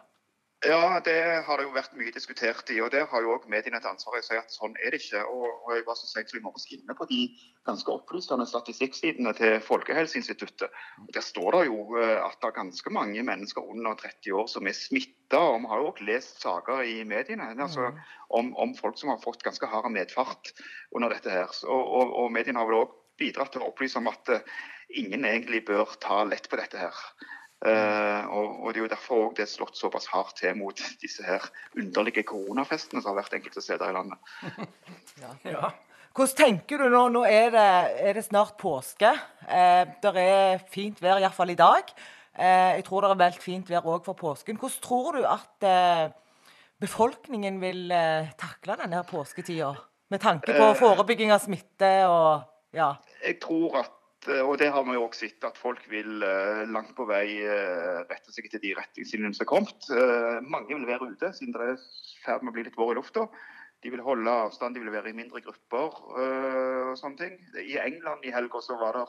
Ja, 0.67 1.01
det 1.05 1.15
har 1.47 1.61
det 1.61 1.67
jo 1.67 1.75
vært 1.75 1.95
mye 1.99 2.13
diskutert 2.15 2.71
i. 2.75 2.81
og 2.83 2.91
Der 2.91 3.07
har 3.11 3.23
jo 3.23 3.35
òg 3.37 3.47
mediene 3.51 3.79
et 3.79 3.87
ansvar 3.87 4.17
i 4.17 4.23
å 4.23 4.27
si 4.27 4.39
at 4.39 4.51
sånn 4.51 4.75
er 4.83 4.95
det 4.95 4.99
ikke. 5.03 5.23
Og, 5.31 5.47
og 5.63 5.71
jeg 5.77 5.85
var 5.87 5.99
så 5.99 6.09
sent 6.11 6.33
som 6.33 6.41
i 6.41 6.43
morges 6.43 6.67
inne 6.75 6.97
på 6.99 7.07
de 7.11 7.21
ganske 7.69 7.93
opplysende 7.93 8.47
statistikksidene 8.51 9.35
til 9.39 9.57
Folkehelseinstituttet. 9.67 10.75
Og 11.05 11.13
Der 11.15 11.25
står 11.25 11.59
det 11.59 11.63
jo 11.69 11.79
eh, 12.01 12.19
at 12.19 12.39
det 12.43 12.51
er 12.51 12.59
ganske 12.59 12.95
mange 12.95 13.23
mennesker 13.31 13.63
under 13.63 13.95
30 14.03 14.39
år 14.43 14.51
som 14.51 14.67
er 14.67 14.77
smitta. 14.79 15.39
Og 15.39 15.61
vi 15.63 15.73
har 15.73 15.83
jo 15.83 15.91
òg 15.93 16.05
lest 16.09 16.43
saker 16.43 16.83
i 16.83 16.99
mediene 17.07 17.53
altså, 17.55 17.91
mm. 17.93 18.05
om, 18.41 18.53
om, 18.67 18.75
folk 18.79 18.99
som 18.99 19.15
har 19.15 19.23
fått 19.23 19.47
ganske 19.47 19.71
hard 19.71 19.91
medfart 19.95 20.55
under 20.91 21.15
dette 21.15 21.31
her. 21.31 21.53
Og, 21.67 21.83
og, 22.01 22.17
og 22.25 22.33
mediene 22.35 22.63
har 22.63 22.71
vel 22.71 22.83
òg 22.83 22.97
bidratt 23.21 23.55
til 23.55 23.63
å 23.65 23.71
opplyse 23.71 23.97
om 24.01 24.11
at 24.11 24.29
uh, 24.29 24.57
ingen 24.99 25.25
egentlig 25.25 25.63
bør 25.69 25.97
ta 26.03 26.21
lett 26.29 26.51
på 26.51 26.59
dette 26.61 26.81
her. 26.81 26.99
Uh, 27.65 28.29
og, 28.37 28.49
og, 28.63 28.75
Det 28.75 28.77
er 28.77 28.85
jo 28.85 28.91
derfor 28.93 29.31
det 29.37 29.47
er 29.47 29.49
slått 29.49 29.79
såpass 29.81 30.11
hardt 30.13 30.37
til 30.43 30.53
mot 30.59 30.81
disse 31.01 31.25
her 31.25 31.45
underlige 31.73 32.27
koronafestene 32.29 33.01
som 33.01 33.15
har 33.15 33.23
vært 33.23 33.39
enkelte 33.39 33.65
steder 33.65 33.91
i 33.91 33.97
landet. 33.97 34.37
ja. 35.23 35.33
Ja. 35.57 35.73
Hvordan 36.17 36.37
tenker 36.37 36.81
du 36.81 36.89
nå? 36.89 37.01
Nå 37.13 37.23
er 37.29 37.51
det, 37.53 37.65
er 38.09 38.15
det 38.17 38.23
snart 38.25 38.55
påske. 38.57 39.11
Eh, 39.45 39.83
det 40.01 40.13
er 40.17 40.63
fint 40.73 41.01
vær, 41.05 41.19
iallfall 41.21 41.53
i 41.53 41.59
dag. 41.59 41.91
Eh, 42.33 42.79
jeg 42.79 42.87
tror 42.87 43.05
det 43.05 43.11
er 43.11 43.19
veldig 43.21 43.43
fint 43.43 43.69
vær 43.69 43.85
òg 43.85 44.07
for 44.07 44.17
påsken. 44.17 44.57
Hvordan 44.57 44.81
tror 44.87 45.19
du 45.19 45.27
at 45.29 45.67
eh, 45.69 46.07
befolkningen 46.81 47.61
vil 47.61 47.93
eh, 47.93 48.33
takle 48.41 48.79
denne 48.81 49.03
påsketida? 49.05 49.75
Med 50.09 50.25
tanke 50.25 50.57
på 50.57 50.71
eh, 50.71 50.79
forebygging 50.81 51.35
av 51.37 51.45
smitte 51.45 51.93
og 52.09 52.49
ja. 52.77 52.95
Jeg 53.21 53.37
tror 53.45 53.83
at 53.83 53.93
Eh, 54.25 54.43
og 54.43 54.57
det 54.59 54.71
har 54.73 54.85
vi 54.87 54.97
jo 54.97 55.05
også 55.07 55.27
sett, 55.27 55.45
at 55.47 55.59
folk 55.61 55.85
vil 55.91 56.25
eh, 56.25 56.65
langt 56.73 56.95
på 56.99 57.07
vei 57.09 57.27
eh, 57.45 58.01
rette 58.09 58.33
seg 58.35 58.49
etter 58.49 58.63
de 58.63 58.75
retningslinjene 58.79 59.37
som 59.37 59.45
er 59.45 59.53
kommet. 59.53 59.91
Mange 60.47 60.73
vil 60.73 60.89
være 60.89 61.13
ute, 61.13 61.33
siden 61.37 61.55
det 61.55 61.71
er 61.75 61.87
ferd 62.25 62.43
med 62.43 62.53
å 62.53 62.57
bli 62.57 62.67
litt 62.67 62.79
vår 62.79 62.95
i 62.95 62.99
lufta. 63.01 63.29
De 63.85 63.93
vil 63.93 64.03
holde 64.03 64.33
avstand, 64.33 64.75
de 64.75 64.83
vil 64.83 64.95
være 64.95 65.13
i 65.13 65.15
mindre 65.15 65.43
grupper 65.45 65.99
og 66.17 66.95
sånne 66.99 67.19
ting. 67.21 67.35
I 67.61 67.77
England 67.79 68.25
i 68.25 68.33
helga 68.35 68.59
så 68.65 68.75
var 68.81 68.97
det 68.97 69.05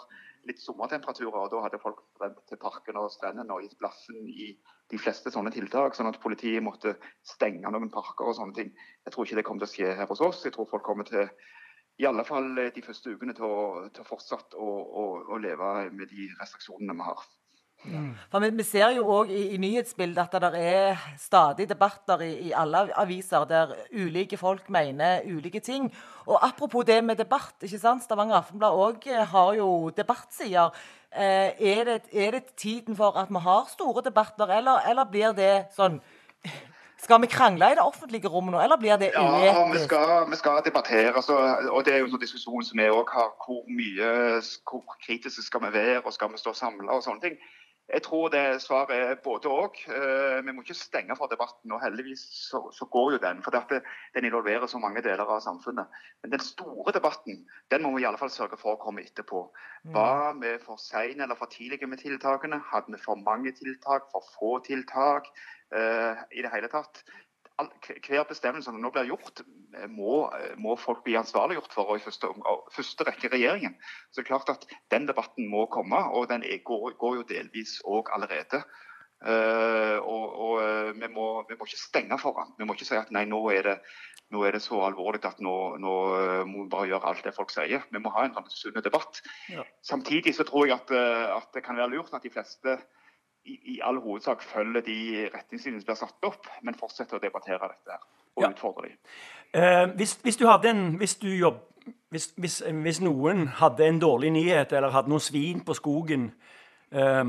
litt 0.52 0.60
sommertemperaturer, 0.62 1.38
og 1.40 1.54
da 1.54 1.62
hadde 1.64 1.80
folk 1.82 2.04
brent 2.20 2.42
til 2.52 2.60
parkene 2.62 3.02
og 3.02 3.14
strendene 3.16 3.56
og 3.56 3.64
gitt 3.64 3.78
blaffen 3.80 4.28
i 4.28 4.52
de 4.92 5.00
fleste 5.02 5.32
sånne 5.34 5.54
tiltak, 5.56 5.96
sånn 5.96 6.12
at 6.12 6.20
politiet 6.22 6.64
måtte 6.64 6.98
stenge 7.26 7.72
noen 7.72 7.90
parker 7.92 8.28
og 8.28 8.38
sånne 8.38 8.60
ting. 8.60 8.76
Jeg 9.08 9.16
tror 9.16 9.26
ikke 9.26 9.40
det 9.40 9.48
kommer 9.48 9.64
til 9.64 9.72
å 9.72 9.74
skje 9.74 9.96
her 10.02 10.12
hos 10.12 10.24
oss. 10.28 10.44
Jeg 10.46 10.56
tror 10.56 10.70
folk 10.70 10.86
kommer 10.86 11.08
til 11.08 11.32
i 11.98 12.06
alle 12.06 12.26
fall 12.26 12.52
eh, 12.62 12.72
de 12.74 12.84
første 12.86 13.14
ukene 13.14 13.34
til 13.38 13.48
å, 13.48 13.88
til 13.94 14.04
å 14.04 14.08
fortsette 14.08 14.58
å, 14.58 14.70
å, 14.70 15.10
å, 15.34 15.42
leve 15.42 15.90
med 15.92 16.10
de 16.12 16.30
restriksjonene 16.38 16.96
vi 16.98 17.08
har. 17.08 17.26
Ja. 17.88 18.02
For 18.32 18.42
vi, 18.42 18.50
vi, 18.58 18.66
ser 18.66 18.92
jo 18.96 19.04
òg 19.14 19.32
i, 19.32 19.44
i, 19.54 19.58
nyhetsbildet 19.62 20.34
at 20.34 20.48
det 20.48 20.62
er 20.66 21.02
stadig 21.22 21.68
debatter 21.70 22.24
i, 22.26 22.32
i, 22.48 22.54
alle 22.58 22.88
aviser 22.98 23.46
der 23.50 23.74
ulike 23.94 24.40
folk 24.42 24.70
mener 24.74 25.26
ulike 25.30 25.62
ting. 25.64 25.90
Og 26.26 26.40
apropos 26.42 26.86
det 26.86 27.00
med 27.06 27.22
debatt, 27.22 27.56
ikke 27.62 27.82
sant? 27.82 28.06
Stavanger 28.06 28.42
Aftenblad 28.42 28.78
òg 28.78 29.10
eh, 29.10 29.26
har 29.34 29.52
jo 29.58 29.92
debattsider. 29.98 30.74
Eh, 31.12 31.54
er, 31.58 31.84
det, 31.86 32.02
er, 32.14 32.40
det, 32.40 32.58
tiden 32.58 32.98
for 32.98 33.18
at 33.18 33.30
vi 33.34 33.46
har 33.46 33.70
store 33.74 34.06
debatter, 34.06 34.58
eller, 34.58 34.84
eller 34.90 35.10
blir 35.10 35.38
det 35.38 35.54
sånn 35.78 36.02
skal 37.08 37.22
vi 37.24 37.30
krangle 37.32 37.72
i 37.72 37.76
det 37.80 37.84
offentlige 37.84 38.30
rommet 38.32 38.54
nå, 38.54 38.62
eller 38.62 38.80
blir 38.82 38.98
det 39.00 39.14
uetisk? 39.16 39.46
Ja, 39.48 39.62
vi 39.72 39.84
skal, 39.84 40.16
vi 40.30 40.40
skal 40.40 40.64
debattere. 40.66 41.22
Så, 41.24 41.38
og 41.72 41.86
Det 41.86 41.94
er 41.94 42.02
jo 42.02 42.10
en 42.10 42.16
sånn 42.16 42.26
diskusjon 42.26 42.68
som 42.68 42.82
vi 42.82 42.90
òg 42.92 43.14
har. 43.16 43.30
Hvor 43.46 43.64
mye, 43.72 44.10
hvor 44.68 44.98
kritiske 45.06 45.46
skal 45.46 45.64
vi 45.68 45.78
være, 45.78 46.02
og 46.04 46.16
skal 46.16 46.34
vi 46.34 46.42
stå 46.42 46.54
samla 46.58 47.00
og 47.00 47.06
sånne 47.08 47.24
ting. 47.24 47.40
Jeg 47.88 48.04
tror 48.04 48.28
det 48.28 48.42
svaret 48.60 48.92
er 49.00 49.20
både 49.24 49.48
òg. 49.48 49.78
Uh, 49.88 50.44
vi 50.44 50.52
må 50.52 50.66
ikke 50.66 50.76
stenge 50.76 51.16
for 51.16 51.32
debatten. 51.32 51.72
og 51.72 51.80
Heldigvis 51.80 52.26
så, 52.50 52.60
så 52.76 52.86
går 52.92 53.14
jo 53.16 53.20
den. 53.24 53.40
For 53.46 53.56
dette, 53.56 53.80
den 54.16 54.28
involverer 54.28 54.68
så 54.68 54.82
mange 54.84 55.00
deler 55.06 55.24
av 55.24 55.40
samfunnet. 55.46 55.88
Men 56.22 56.34
den 56.36 56.44
store 56.44 56.92
debatten 56.98 57.46
den 57.72 57.86
må 57.86 57.94
vi 57.96 58.04
i 58.04 58.10
alle 58.10 58.20
fall 58.20 58.34
sørge 58.34 58.60
for 58.60 58.76
å 58.76 58.82
komme 58.82 59.06
etterpå. 59.08 59.46
Mm. 59.88 59.94
Var 59.96 60.36
vi 60.42 60.58
for 60.66 60.84
seine 60.84 61.24
eller 61.24 61.40
for 61.40 61.48
tidlige 61.54 61.88
med 61.88 62.04
tiltakene? 62.04 62.60
Hadde 62.74 62.92
vi 62.92 63.00
for 63.06 63.24
mange 63.24 63.56
tiltak? 63.56 64.12
For 64.12 64.34
få 64.36 64.58
tiltak? 64.68 65.32
Uh, 65.76 66.20
I 66.32 66.44
det 66.46 66.54
hele 66.54 66.70
tatt 66.72 67.04
hver 67.58 68.28
bestemmelse 68.30 68.70
som 68.70 68.78
nå 68.78 68.92
blir 68.94 69.08
gjort, 69.10 69.42
eh, 69.74 69.88
må, 69.90 70.30
eh, 70.30 70.52
må 70.62 70.76
folk 70.78 71.00
bli 71.04 71.16
ansvarliggjort 71.18 71.74
for, 71.74 71.90
og 71.90 71.98
i 71.98 72.04
første, 72.04 72.30
første, 72.70 73.04
rekke 73.08 73.32
regjeringen. 73.34 73.74
Så 74.12 74.22
det 74.22 74.26
er 74.26 74.38
klart 74.38 74.50
at 74.50 74.68
Den 74.92 75.08
debatten 75.08 75.50
må 75.50 75.66
komme, 75.66 75.98
og 76.14 76.30
den 76.30 76.44
er, 76.44 76.62
går, 76.64 76.94
går, 77.02 77.16
jo 77.16 77.24
delvis 77.24 77.82
òg 77.84 78.14
allerede. 78.14 78.64
Uh, 79.18 79.98
og, 80.06 80.26
og 80.38 80.94
vi, 80.94 81.08
må, 81.10 81.42
vi, 81.50 81.56
må, 81.58 81.66
ikke 81.66 81.80
stenge 81.82 82.20
foran. 82.22 82.54
Vi 82.60 82.66
må 82.66 82.76
ikke 82.76 82.86
si 82.86 82.96
at 82.96 83.10
nei, 83.10 83.26
nå 83.26 83.40
er 83.50 83.64
det 83.64 83.80
nå 84.34 84.44
er 84.44 84.58
det 84.58 84.62
så 84.64 84.82
alvorlig 84.84 85.24
at 85.28 85.40
nå, 85.44 85.56
nå 85.80 85.94
eh, 86.18 86.42
må 86.48 86.66
vi 86.66 86.72
bare 86.72 86.90
gjøre 86.90 87.12
alt 87.12 87.24
det 87.24 87.36
folk 87.36 87.54
sier. 87.54 87.86
Vi 87.94 88.02
må 88.04 88.12
ha 88.12 88.26
en 88.28 88.36
sånn 88.36 88.50
sunn 88.52 88.82
debatt. 88.84 89.22
Ja. 89.54 89.64
Samtidig 89.88 90.36
så 90.36 90.44
tror 90.48 90.68
jeg 90.68 90.76
at, 90.76 90.92
eh, 90.92 91.28
at 91.38 91.48
det 91.56 91.64
kan 91.64 91.80
være 91.80 91.94
lurt 91.96 92.12
at 92.16 92.26
de 92.28 92.34
fleste 92.34 92.76
i, 93.48 93.58
i 93.76 93.80
all 93.84 94.00
hovedsak 94.04 94.44
følger 94.44 94.84
de 94.86 95.00
retningslinjene 95.34 95.82
som 95.82 95.88
blir 95.90 96.00
satt 96.00 96.28
opp, 96.28 96.48
men 96.68 96.78
fortsetter 96.78 97.18
å 97.18 97.24
debattere 97.24 97.72
dette 97.72 97.96
her 97.96 98.04
og 98.38 98.44
Ja. 98.44 98.50
utfordre 98.52 98.90
dem. 98.90 98.98
Eh, 99.54 99.86
hvis, 99.98 100.18
hvis 100.24 100.38
du 100.38 100.48
hadde 100.48 100.70
en 100.70 100.98
hvis, 101.00 101.16
du 101.16 101.28
jobb, 101.28 101.62
hvis, 102.12 102.34
hvis, 102.38 102.60
hvis 102.84 103.02
noen 103.02 103.48
hadde 103.62 103.88
en 103.88 104.02
dårlig 104.02 104.32
nyhet 104.36 104.74
eller 104.74 104.94
hadde 104.94 105.10
noen 105.10 105.24
svin 105.24 105.64
på 105.66 105.74
skogen 105.78 106.32
eh, 106.92 107.24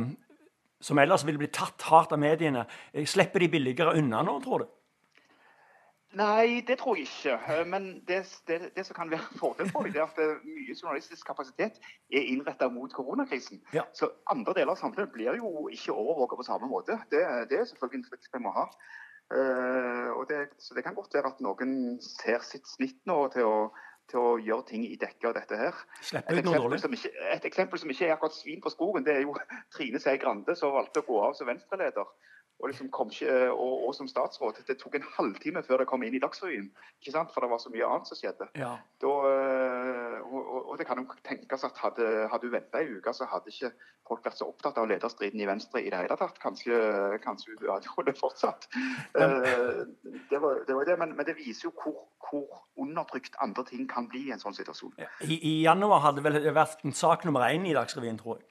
som 0.81 0.98
ellers 0.98 1.24
ville 1.26 1.38
blitt 1.38 1.57
tatt 1.57 1.83
hardt 1.90 2.12
av 2.12 2.20
mediene, 2.22 2.66
eh, 2.92 3.07
slipper 3.07 3.38
de 3.44 3.48
billigere 3.48 3.96
unna 3.98 4.22
nå, 4.26 4.40
tror 4.44 4.64
du? 4.64 4.66
Nei, 6.16 6.64
det 6.66 6.79
tror 6.79 6.97
jeg 6.97 7.05
ikke. 7.05 7.35
Eh, 7.53 7.66
Men 7.66 8.05
det, 8.09 8.40
det, 8.49 8.71
det 8.77 8.87
som 8.87 8.94
kan 8.97 9.11
være 9.11 9.38
fordel 9.40 9.68
for 9.71 9.83
det 9.85 9.97
er 9.97 10.07
at 10.07 10.21
eh, 10.23 10.40
mye 10.44 10.77
journalistisk 10.83 11.27
kapasitet 11.27 11.77
er 12.12 12.31
innrettet 12.33 12.73
mot 12.73 12.92
koronakrisen. 12.92 13.61
Ja. 13.73 13.85
Så 13.92 14.09
andre 14.31 14.55
deler 14.57 14.73
av 14.73 14.81
samfunnet 14.81 15.12
blir 15.12 15.37
jo 15.37 15.68
ikke 15.68 15.92
overvåka 15.92 16.37
på 16.40 16.49
samme 16.49 16.71
måte. 16.71 16.97
Det, 17.12 17.21
det 17.51 17.61
er 17.61 17.68
selvfølgelig 17.68 18.01
en 18.01 18.09
frykt 18.09 18.33
vi 18.33 18.42
må 18.47 18.55
ha. 18.57 18.64
Uh, 19.29 20.25
så 20.57 20.73
det 20.75 20.85
kan 20.85 20.94
godt 20.97 21.12
være 21.14 21.29
at 21.29 21.40
noen 21.44 21.99
ser 22.01 22.40
sitt 22.40 22.64
snitt 22.64 23.03
nå 23.05 23.16
til 23.35 23.44
å, 23.44 23.57
til 24.09 24.23
å 24.23 24.31
gjøre 24.40 24.64
ting 24.71 24.87
i 24.88 24.97
dekke 24.97 25.29
av 25.29 25.35
dette 25.37 25.59
her. 25.61 25.83
Et 26.01 26.40
eksempel, 26.40 26.79
som 26.81 26.97
ikke, 26.97 27.12
et 27.35 27.44
eksempel 27.44 27.83
som 27.83 27.92
ikke 27.92 28.07
er 28.09 28.14
akkurat 28.14 28.38
svin 28.38 28.64
på 28.64 28.73
skogen, 28.73 29.05
det 29.05 29.18
er 29.18 29.27
jo 29.27 29.37
Trine 29.77 30.01
Skei 30.01 30.16
Grande 30.23 30.57
som 30.57 30.73
valgte 30.73 31.05
å 31.05 31.09
gå 31.11 31.21
av 31.27 31.37
som 31.37 31.51
venstreleder. 31.51 32.09
Og, 32.59 32.66
liksom 32.73 32.88
kom 32.90 33.07
ikke, 33.14 33.35
og, 33.55 33.75
og 33.87 33.92
som 33.94 34.09
statsråd. 34.11 34.57
Det 34.66 34.75
tok 34.81 34.97
en 34.99 35.05
halvtime 35.14 35.61
før 35.62 35.79
det 35.79 35.87
kom 35.87 36.03
inn 36.03 36.16
i 36.18 36.18
Dagsrevyen. 36.18 36.64
ikke 36.99 37.12
sant? 37.14 37.31
For 37.31 37.44
det 37.44 37.51
var 37.53 37.61
så 37.62 37.71
mye 37.71 37.87
annet 37.87 38.09
som 38.11 38.18
skjedde. 38.18 38.49
Ja. 38.59 38.73
Da, 39.05 39.12
øh, 39.31 40.16
og, 40.27 40.49
og- 40.71 40.79
det 40.79 40.87
kan 40.87 40.99
jo 40.99 41.07
tenkes 41.27 41.64
at 41.64 41.79
hadde, 41.79 42.09
hadde 42.33 42.47
hun 42.49 42.53
venta 42.57 42.79
ei 42.83 42.90
uke, 42.99 43.12
så 43.14 43.27
hadde 43.31 43.51
ikke 43.55 43.71
folk 44.09 44.25
vært 44.27 44.38
så 44.40 44.47
opptatt 44.51 44.77
av 44.79 44.87
lederstriden 44.90 45.40
i 45.42 45.47
Venstre 45.47 45.83
i 45.85 45.90
det 45.90 45.99
hele 46.03 46.16
tatt. 46.18 46.38
Kanskje, 46.42 46.77
kanskje 47.23 47.55
hun 47.61 47.71
hadde 47.71 47.94
holdt 47.94 48.18
fortsatt. 48.18 48.68
Eh, 48.75 49.87
det 50.31 50.42
var 50.42 50.62
det, 50.66 50.75
var 50.75 50.85
det. 50.90 50.99
Men, 50.99 51.14
men 51.16 51.27
det 51.27 51.37
viser 51.38 51.68
jo 51.71 51.73
hvor, 51.79 51.97
hvor 52.27 52.62
undertrykt 52.79 53.38
andre 53.42 53.64
ting 53.71 53.87
kan 53.90 54.09
bli 54.11 54.27
i 54.29 54.35
en 54.35 54.42
sånn 54.42 54.55
situasjon. 54.59 54.94
I, 55.27 55.38
I 55.38 55.55
januar 55.62 56.03
hadde 56.11 56.23
vel 56.27 56.42
vært 56.55 56.83
en 56.85 56.92
sak 56.94 57.25
nummer 57.29 57.47
én 57.51 57.66
i 57.71 57.75
Dagsrevyen, 57.79 58.18
tror 58.18 58.38
jeg. 58.42 58.49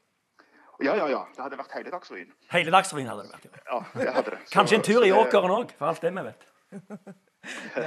Ja, 0.83 0.93
ja, 0.95 1.07
ja. 1.09 1.21
Det 1.35 1.41
hadde 1.43 1.57
vært 1.57 1.71
hele 1.73 1.91
Dagsrevyen. 1.93 2.31
Hele 2.53 2.71
Dagsrevyen 2.71 3.07
hadde 3.09 3.23
det 3.23 3.31
vært. 3.33 3.47
Ja. 3.55 3.79
Ja, 3.95 4.01
det 4.05 4.13
hadde 4.13 4.31
det. 4.35 4.39
Så- 4.45 4.53
Kanskje 4.59 4.75
en 4.75 4.85
tur 4.85 5.03
i 5.07 5.11
åkeren 5.11 5.49
òg, 5.55 5.71
for 5.77 5.85
alt 5.89 6.01
det 6.01 6.13
vi 6.13 6.23
vet. 6.27 6.47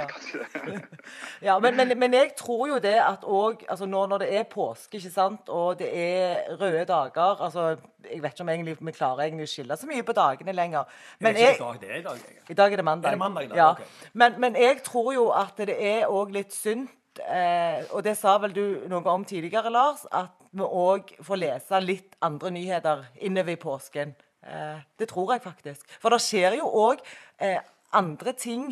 Kanskje 0.09 0.39
det. 0.39 0.81
Ja, 1.43 1.59
men, 1.59 1.77
men, 1.77 1.99
men 1.99 2.13
jeg 2.15 2.31
tror 2.39 2.69
jo 2.69 2.79
det 2.81 2.95
at 3.03 3.25
òg 3.29 3.65
altså 3.69 3.87
nå 3.89 4.07
når 4.09 4.23
det 4.25 4.29
er 4.39 4.45
påske, 4.49 4.97
ikke 4.99 5.11
sant, 5.13 5.49
og 5.53 5.79
det 5.79 5.89
er 5.93 6.55
røde 6.61 6.85
dager 6.89 7.43
altså, 7.45 7.77
Jeg 8.11 8.23
vet 8.23 8.33
ikke 8.33 8.43
om 8.47 8.49
egentlig 8.55 8.77
vi 8.81 8.93
klarer 8.97 9.27
egentlig 9.27 9.49
å 9.49 9.53
skille 9.53 9.77
så 9.77 9.87
mye 9.91 10.03
på 10.07 10.15
dagene 10.17 10.55
lenger. 10.57 10.85
Men 11.21 11.37
jeg, 11.37 11.55
ikke 11.59 11.61
i 11.61 11.67
dag, 11.67 11.81
det 11.81 11.91
er 11.91 11.99
i 11.99 12.03
dag. 12.07 12.23
jeg. 12.25 12.39
I 12.51 12.55
dag 12.63 12.73
er 12.73 12.77
det 12.81 12.85
mandag. 12.85 13.09
Er 13.11 13.17
det 13.19 13.19
mandag 13.25 13.51
da? 13.51 13.57
Ja. 13.61 13.69
Okay. 13.73 13.85
Men, 14.15 14.41
men 14.41 14.57
jeg 14.57 14.83
tror 14.87 15.13
jo 15.15 15.27
at 15.37 15.61
det 15.61 15.77
er 15.77 16.09
òg 16.09 16.33
litt 16.33 16.55
sunt, 16.57 16.91
eh, 17.19 17.83
og 17.91 18.05
det 18.07 18.17
sa 18.19 18.37
vel 18.39 18.55
du 18.55 18.65
noe 18.91 19.03
om 19.11 19.25
tidligere, 19.25 19.73
Lars, 19.73 20.07
at 20.13 20.37
vi 20.51 20.63
òg 20.63 21.15
får 21.25 21.41
lese 21.41 21.81
litt 21.83 22.17
andre 22.23 22.51
nyheter 22.55 23.05
innover 23.27 23.57
i 23.57 23.61
påsken. 23.61 24.15
Eh, 24.43 24.79
det 24.99 25.09
tror 25.09 25.35
jeg 25.35 25.43
faktisk. 25.43 25.89
For 26.01 26.15
det 26.15 26.23
skjer 26.25 26.59
jo 26.61 26.69
òg 26.69 27.03
eh, 27.43 27.59
andre 27.93 28.33
ting 28.33 28.71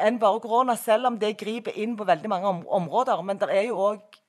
enn 0.00 0.18
bare 0.20 0.40
korona, 0.40 0.76
selv 0.76 1.10
om 1.10 1.18
det 1.20 1.36
griper 1.40 1.76
inn 1.76 1.96
på 1.96 2.06
veldig 2.08 2.28
mange 2.32 2.48
om 2.48 2.64
områder. 2.80 3.22
Men 3.22 3.40
det 3.40 3.50
er 3.54 3.68
jo 3.68 3.78
òg 3.90 4.20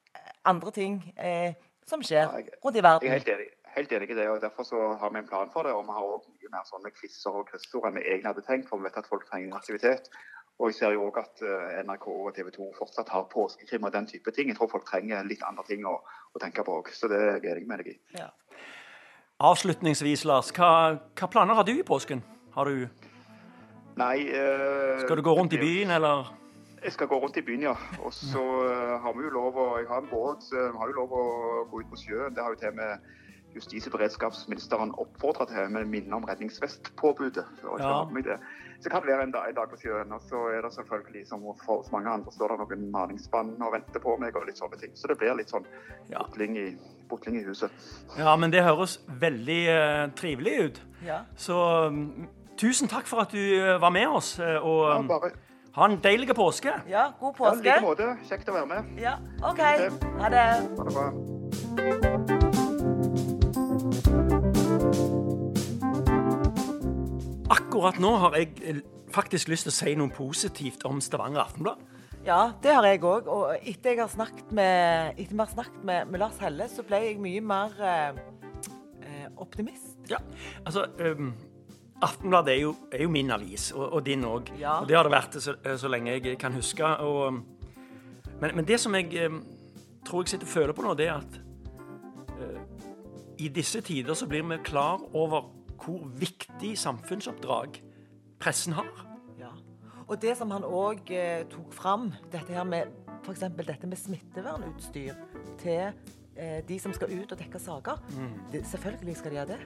andre 0.45 0.71
ting 0.71 1.01
eh, 1.17 1.53
som 1.87 2.03
skjer 2.03 2.29
rundt 2.63 2.77
i 2.77 2.83
verden. 2.83 3.07
Jeg 3.07 3.11
er 3.11 3.19
helt 3.19 3.31
enig, 3.35 3.47
helt 3.75 3.95
enig 3.97 4.09
i 4.11 4.17
det, 4.17 4.27
og 4.29 4.41
derfor 4.41 4.67
så 4.67 4.93
har 4.99 5.13
vi 5.13 5.21
en 5.21 5.27
plan 5.27 5.51
for 5.53 5.67
det. 5.67 5.73
Og 5.75 5.85
vi 5.87 5.95
har 5.97 6.07
også 6.17 6.33
mye 6.33 6.53
mer 6.55 6.67
sånne 6.69 6.93
quizer 6.97 7.41
og 7.41 7.47
kryssord 7.49 7.89
enn 7.89 7.97
vi 7.99 8.05
egentlig 8.07 8.31
hadde 8.31 8.45
tenkt, 8.47 8.69
for 8.69 8.81
vi 8.81 8.89
vet 8.89 9.01
at 9.01 9.09
folk 9.11 9.27
trenger 9.29 9.57
aktivitet. 9.59 10.11
Og 10.59 10.69
jeg 10.69 10.77
ser 10.77 10.93
jo 10.93 11.07
òg 11.07 11.21
at 11.21 11.41
eh, 11.45 11.79
NRK 11.85 12.07
og 12.11 12.33
TV 12.35 12.51
2 12.53 12.67
fortsatt 12.77 13.09
har 13.13 13.29
påskekrim 13.31 13.87
og 13.87 13.93
den 13.95 14.09
type 14.09 14.33
ting. 14.35 14.51
Jeg 14.51 14.59
tror 14.59 14.69
folk 14.71 14.85
trenger 14.89 15.25
litt 15.25 15.41
andre 15.47 15.65
ting 15.67 15.87
å, 15.89 15.95
å 16.01 16.41
tenke 16.41 16.65
på 16.67 16.81
òg, 16.81 16.91
så 16.93 17.09
det 17.09 17.21
er 17.21 17.47
jeg 17.47 17.65
meg 17.69 17.81
deg 17.81 17.95
i. 17.95 17.97
Ja. 18.19 18.29
Avslutningsvis, 19.41 20.25
Lars, 20.29 20.51
hva, 20.53 20.99
hva 21.17 21.31
planer 21.33 21.57
har 21.57 21.65
du 21.65 21.73
i 21.73 21.87
påsken? 21.87 22.21
Har 22.53 22.69
du, 22.69 22.85
Nei 23.99 24.27
eh, 24.27 25.01
skal 25.01 25.19
du 25.19 25.23
gå 25.25 25.33
rundt 25.35 25.55
i 25.55 25.59
byen, 25.59 25.91
eller? 25.97 26.29
Jeg 26.81 26.95
skal 26.95 27.09
gå 27.11 27.17
rundt 27.21 27.37
i 27.37 27.43
byen, 27.45 27.65
ja. 27.67 27.73
Og 28.05 28.13
så 28.13 28.43
eh, 28.67 28.93
har 29.01 29.17
vi 29.17 29.25
jo 29.25 29.33
lov 29.33 29.57
å 29.57 29.65
Jeg 29.79 29.89
har 29.89 30.01
en 30.01 30.09
båt, 30.09 30.45
så 30.45 30.69
vi 30.71 30.79
har 30.79 30.91
jo 30.91 30.99
lov 31.01 31.17
å 31.17 31.25
gå 31.71 31.81
ut 31.81 31.91
på 31.91 31.99
sjøen. 32.03 32.35
Det 32.35 32.41
har 32.41 32.55
jo 32.55 32.61
til 32.61 32.77
med 32.77 33.09
justis- 33.55 33.87
og 33.87 33.93
beredskapsministeren 33.97 34.91
oppfordra 34.97 35.45
til, 35.49 35.69
med 35.73 35.85
minne 35.91 36.15
om 36.15 36.23
redningsvestpåbudet. 36.29 37.45
Ja. 37.79 38.05
Så 38.81 38.89
kan 38.89 39.01
det. 39.01 39.07
Være 39.11 39.23
en 39.23 39.31
dag, 39.31 39.49
en 39.49 39.55
dag 39.55 39.69
på 39.69 39.77
sjøen. 39.77 40.11
Og 40.11 40.21
så 40.21 40.35
er 40.57 40.61
det 40.65 40.73
selvfølgelig, 40.73 41.27
som 41.27 41.43
for 41.65 41.85
mange 41.91 42.09
andre, 42.09 42.31
står 42.31 42.47
det 42.47 42.57
noen 42.63 42.91
malingsspann 42.91 43.53
og 43.61 43.73
venter 43.73 43.99
på 44.01 44.15
meg 44.19 44.35
og 44.35 44.45
litt 44.47 44.57
sånne 44.57 44.79
ting. 44.81 44.91
Så 44.97 45.07
det 45.11 45.17
blir 45.21 45.35
litt 45.37 45.49
sånn 45.53 45.65
Ja. 46.09 46.23
butling 46.23 46.57
i, 46.57 46.77
butling 47.09 47.37
i 47.41 47.43
huset. 47.45 47.71
Ja, 48.17 48.35
men 48.35 48.51
det 48.51 48.63
høres 48.63 48.99
veldig 49.07 49.61
uh, 49.69 50.09
trivelig 50.15 50.55
ut. 50.65 50.81
Ja. 51.05 51.19
Så 51.35 51.87
um, 51.87 52.27
tusen 52.57 52.87
takk 52.87 53.05
for 53.07 53.21
at 53.21 53.31
du 53.31 53.37
uh, 53.61 53.77
var 53.81 53.89
med 53.89 54.07
oss, 54.07 54.39
Uh, 54.39 54.57
og 54.65 54.89
Ja, 54.89 54.99
mm, 55.01 55.07
bare 55.07 55.31
ha 55.75 55.85
en 55.85 55.99
deilig 56.03 56.35
påske. 56.35 56.73
ja, 56.89 57.05
god 57.19 57.29
ja, 57.29 57.31
i 57.31 57.37
påske. 57.37 57.63
like 57.63 57.81
måte. 57.81 58.17
Kjekt 58.27 58.49
å 58.49 58.53
være 58.53 58.65
med. 58.65 58.99
Ja, 58.99 59.13
OK. 59.43 59.61
Ha 60.19 60.29
det. 60.29 60.45
Ha 60.77 60.83
det 60.83 60.93
bra. 60.93 62.40
Akkurat 67.71 68.01
nå 68.03 68.09
har 68.19 68.33
jeg 68.35 68.49
eh, 68.67 68.79
faktisk 69.15 69.47
lyst 69.47 69.63
til 69.63 69.71
å 69.71 69.75
si 69.77 69.91
noe 69.95 70.11
positivt 70.11 70.81
om 70.89 70.97
Stavanger 70.99 71.39
Aftenblad. 71.45 71.85
Ja, 72.25 72.51
det 72.59 72.73
har 72.75 72.83
jeg 72.83 72.99
òg. 73.07 73.29
Og 73.31 73.53
etter 73.55 73.93
jeg 73.93 74.01
har 74.01 74.09
snakket 74.11 74.49
med, 74.51 75.15
vi 75.15 75.37
har 75.39 75.47
snakket 75.47 75.85
med, 75.87 76.09
med 76.11 76.19
Lars 76.19 76.35
Helle, 76.43 76.67
så 76.67 76.83
ble 76.83 76.99
jeg 77.05 77.21
mye 77.23 77.39
mer 77.39 77.79
eh, 77.79 78.19
eh, 79.07 79.29
optimist. 79.39 79.93
Ja, 80.11 80.19
altså 80.65 80.83
um, 80.99 81.31
Aftenbladet 82.03 82.57
er 82.57 82.59
jo, 82.65 82.75
er 82.91 83.05
jo 83.05 83.13
min 83.15 83.31
avis, 83.31 83.69
og, 83.71 83.85
og 83.87 84.03
din 84.03 84.27
òg. 84.27 84.51
Ja. 84.59 84.81
Og 84.81 84.91
det 84.91 84.99
har 84.99 85.07
det 85.07 85.15
vært 85.15 85.39
så, 85.39 85.55
så 85.79 85.93
lenge 85.95 86.17
jeg 86.17 86.35
kan 86.43 86.59
huske. 86.59 86.91
Og, 87.07 87.21
um, 87.31 87.39
men, 88.41 88.57
men 88.59 88.67
det 88.67 88.81
som 88.83 88.99
jeg 88.99 89.31
um, 89.31 89.39
tror 90.03 90.25
jeg 90.25 90.35
sitter 90.35 90.51
og 90.51 90.55
føler 90.57 90.75
på 90.75 90.83
nå, 90.89 90.99
det 90.99 91.07
er 91.07 91.23
at 91.23 91.39
uh, 92.35 92.59
i 93.39 93.47
disse 93.47 93.79
tider 93.79 94.19
så 94.19 94.27
blir 94.27 94.43
vi 94.51 94.59
klar 94.67 94.99
over 95.15 95.53
hvor 95.81 96.07
viktig 96.21 96.75
samfunnsoppdrag 96.79 97.81
pressen 98.41 98.73
har. 98.77 98.89
Ja. 99.39 99.51
Og 100.07 100.17
det 100.21 100.35
som 100.37 100.51
han 100.51 100.65
òg 100.67 101.11
eh, 101.13 101.43
tok 101.51 101.73
fram, 101.73 102.09
dette 102.33 102.53
her 102.53 102.65
med 102.67 102.91
f.eks. 103.21 103.45
dette 103.67 103.87
med 103.87 103.99
smittevernutstyr 103.99 105.13
til 105.61 105.91
eh, 106.35 106.59
de 106.67 106.79
som 106.81 106.93
skal 106.95 107.13
ut 107.13 107.31
og 107.31 107.39
dekke 107.39 107.61
saker. 107.61 108.01
Det, 108.51 108.65
selvfølgelig 108.67 109.17
skal 109.19 109.31
de 109.31 109.39
ha 109.41 109.45
det. 109.53 109.61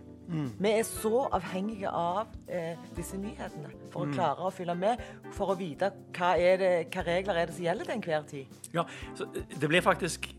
Vi 0.59 0.69
er 0.71 0.83
så 0.87 1.25
avhengige 1.37 1.89
av 1.89 2.31
eh, 2.49 2.79
disse 2.97 3.17
nyhetene 3.21 3.69
for 3.93 4.05
å 4.05 4.13
klare 4.13 4.47
å 4.47 4.53
følge 4.53 4.75
med, 4.79 5.01
for 5.35 5.53
å 5.53 5.57
vite 5.59 5.91
hva, 6.17 6.33
er 6.37 6.57
det, 6.61 6.71
hva 6.93 7.05
regler 7.05 7.41
er 7.41 7.49
det 7.49 7.57
som 7.57 7.67
gjelder 7.67 7.89
til 7.89 7.97
enhver 7.99 8.25
tid. 8.31 8.71
Ja, 8.73 8.87
uh, 9.21 9.37
det 9.53 9.69
blir 9.69 9.85
faktisk 9.85 10.31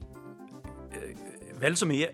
eh, 0.91 1.13
vel 1.63 1.79
så 1.79 1.87
mye 1.89 2.11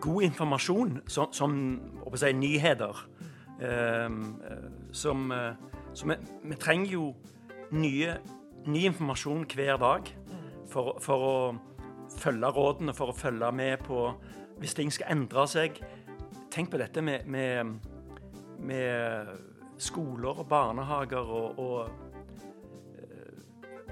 god 0.00 0.22
informasjon 0.22 1.00
som, 1.06 1.32
som 1.32 1.80
si, 2.14 2.32
nyheter. 2.32 3.08
Ehm, 3.60 4.40
eh, 4.44 4.70
som 4.92 5.32
eh, 5.32 5.52
Så 5.94 6.06
vi, 6.06 6.14
vi 6.44 6.54
trenger 6.54 6.90
jo 6.92 7.14
nye, 7.70 8.18
ny 8.66 8.84
informasjon 8.86 9.46
hver 9.50 9.76
dag 9.80 10.10
for, 10.70 10.98
for 11.00 11.24
å 11.26 11.38
følge 12.20 12.50
rådene, 12.54 12.94
for 12.94 13.10
å 13.10 13.16
følge 13.16 13.52
med 13.52 13.78
på 13.86 14.12
Hvis 14.58 14.74
ting 14.74 14.90
skal 14.90 15.12
endre 15.14 15.46
seg. 15.46 15.76
Tenk 16.50 16.70
på 16.70 16.78
dette 16.80 17.02
med, 17.02 17.26
med, 17.30 17.78
med 18.58 19.28
skoler 19.78 20.40
og 20.42 20.48
barnehager 20.50 21.30
og, 21.30 21.58
og 21.62 22.08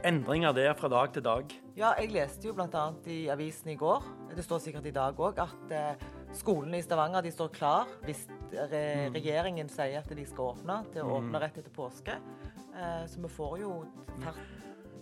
endringer 0.07 0.53
der 0.53 0.75
fra 0.75 0.89
dag 0.89 1.13
til 1.13 1.25
dag. 1.25 1.55
Ja, 1.77 1.91
jeg 2.01 2.09
leste 2.15 2.49
jo 2.49 2.55
bl.a. 2.57 2.85
i 3.12 3.27
avisen 3.29 3.69
i 3.69 3.77
går, 3.77 4.05
det 4.33 4.45
står 4.45 4.62
sikkert 4.65 4.87
i 4.89 4.95
dag 4.97 5.19
òg, 5.21 5.43
at 5.43 5.75
eh, 5.77 6.07
skolene 6.33 6.81
i 6.81 6.85
Stavanger 6.85 7.21
de 7.25 7.33
står 7.35 7.51
klar 7.53 7.91
hvis 8.07 8.23
re 8.73 9.11
regjeringen 9.12 9.69
sier 9.69 10.01
at 10.01 10.09
de 10.09 10.25
skal 10.25 10.55
åpne, 10.55 10.79
til 10.95 11.05
å 11.05 11.19
åpne 11.19 11.43
rett 11.43 11.61
etter 11.61 11.75
påske. 11.77 12.17
Eh, 12.73 13.05
så 13.12 13.21
vi 13.21 13.33
får 13.37 13.59
jo 13.61 13.75
fart. 14.25 14.41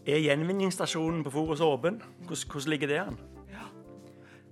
Er 0.05 0.19
gjenvinningsstasjonen 0.21 1.23
på 1.25 1.37
Forus 1.37 1.63
åpen? 1.65 2.03
Hvordan, 2.27 2.51
hvordan 2.51 2.75
ligger 2.75 2.91
det 2.91 3.01
an? 3.05 3.23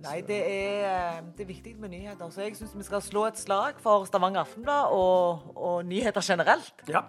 Nei, 0.03 0.17
det 0.27 0.39
er, 0.39 0.79
eh, 0.87 1.21
det 1.35 1.43
er 1.43 1.47
viktig 1.47 1.77
med 1.79 1.93
nyheter. 1.93 2.31
Så 2.31 2.47
jeg 2.47 2.57
syns 2.57 2.73
vi 2.75 2.83
skal 2.83 3.03
slå 3.03 3.27
et 3.27 3.39
slag 3.39 3.83
for 3.83 4.07
Stavanger 4.07 4.41
Aftenblad 4.41 4.91
og, 4.91 5.53
og 5.55 5.85
nyheter 5.85 6.23
generelt. 6.23 6.83
Ja, 6.87 7.05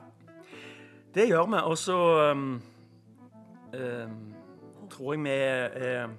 det 1.14 1.30
gjør 1.30 1.46
vi. 1.50 1.62
Og 1.70 1.78
så 1.78 1.96
um, 2.30 2.62
eh, 3.74 4.10
tror 4.94 5.16
jeg 5.16 5.24
vi 5.26 5.34
er 5.34 6.14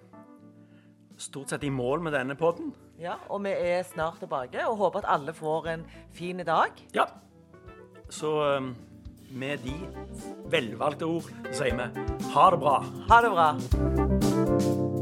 stort 1.17 1.49
sett 1.49 1.63
i 1.63 1.71
mål 1.71 2.03
med 2.03 2.15
denne 2.15 2.35
podden. 2.35 2.73
Ja, 2.99 3.17
og 3.29 3.43
vi 3.43 3.51
er 3.51 3.83
snart 3.83 4.19
tilbake 4.19 4.63
og 4.67 4.77
håper 4.77 5.03
at 5.03 5.09
alle 5.17 5.33
får 5.35 5.67
en 5.73 5.85
fin 6.15 6.37
dag. 6.37 6.71
Ja. 6.95 7.05
Så 8.09 8.31
eh, 8.55 8.71
med 9.35 9.57
de 9.65 9.75
velvalgte 10.51 11.09
ord 11.09 11.31
sier 11.51 11.75
vi 11.75 12.31
ha 12.35 12.49
det 12.51 12.59
bra. 12.63 12.77
Ha 13.09 13.21
det 13.25 13.33
bra. 13.35 14.94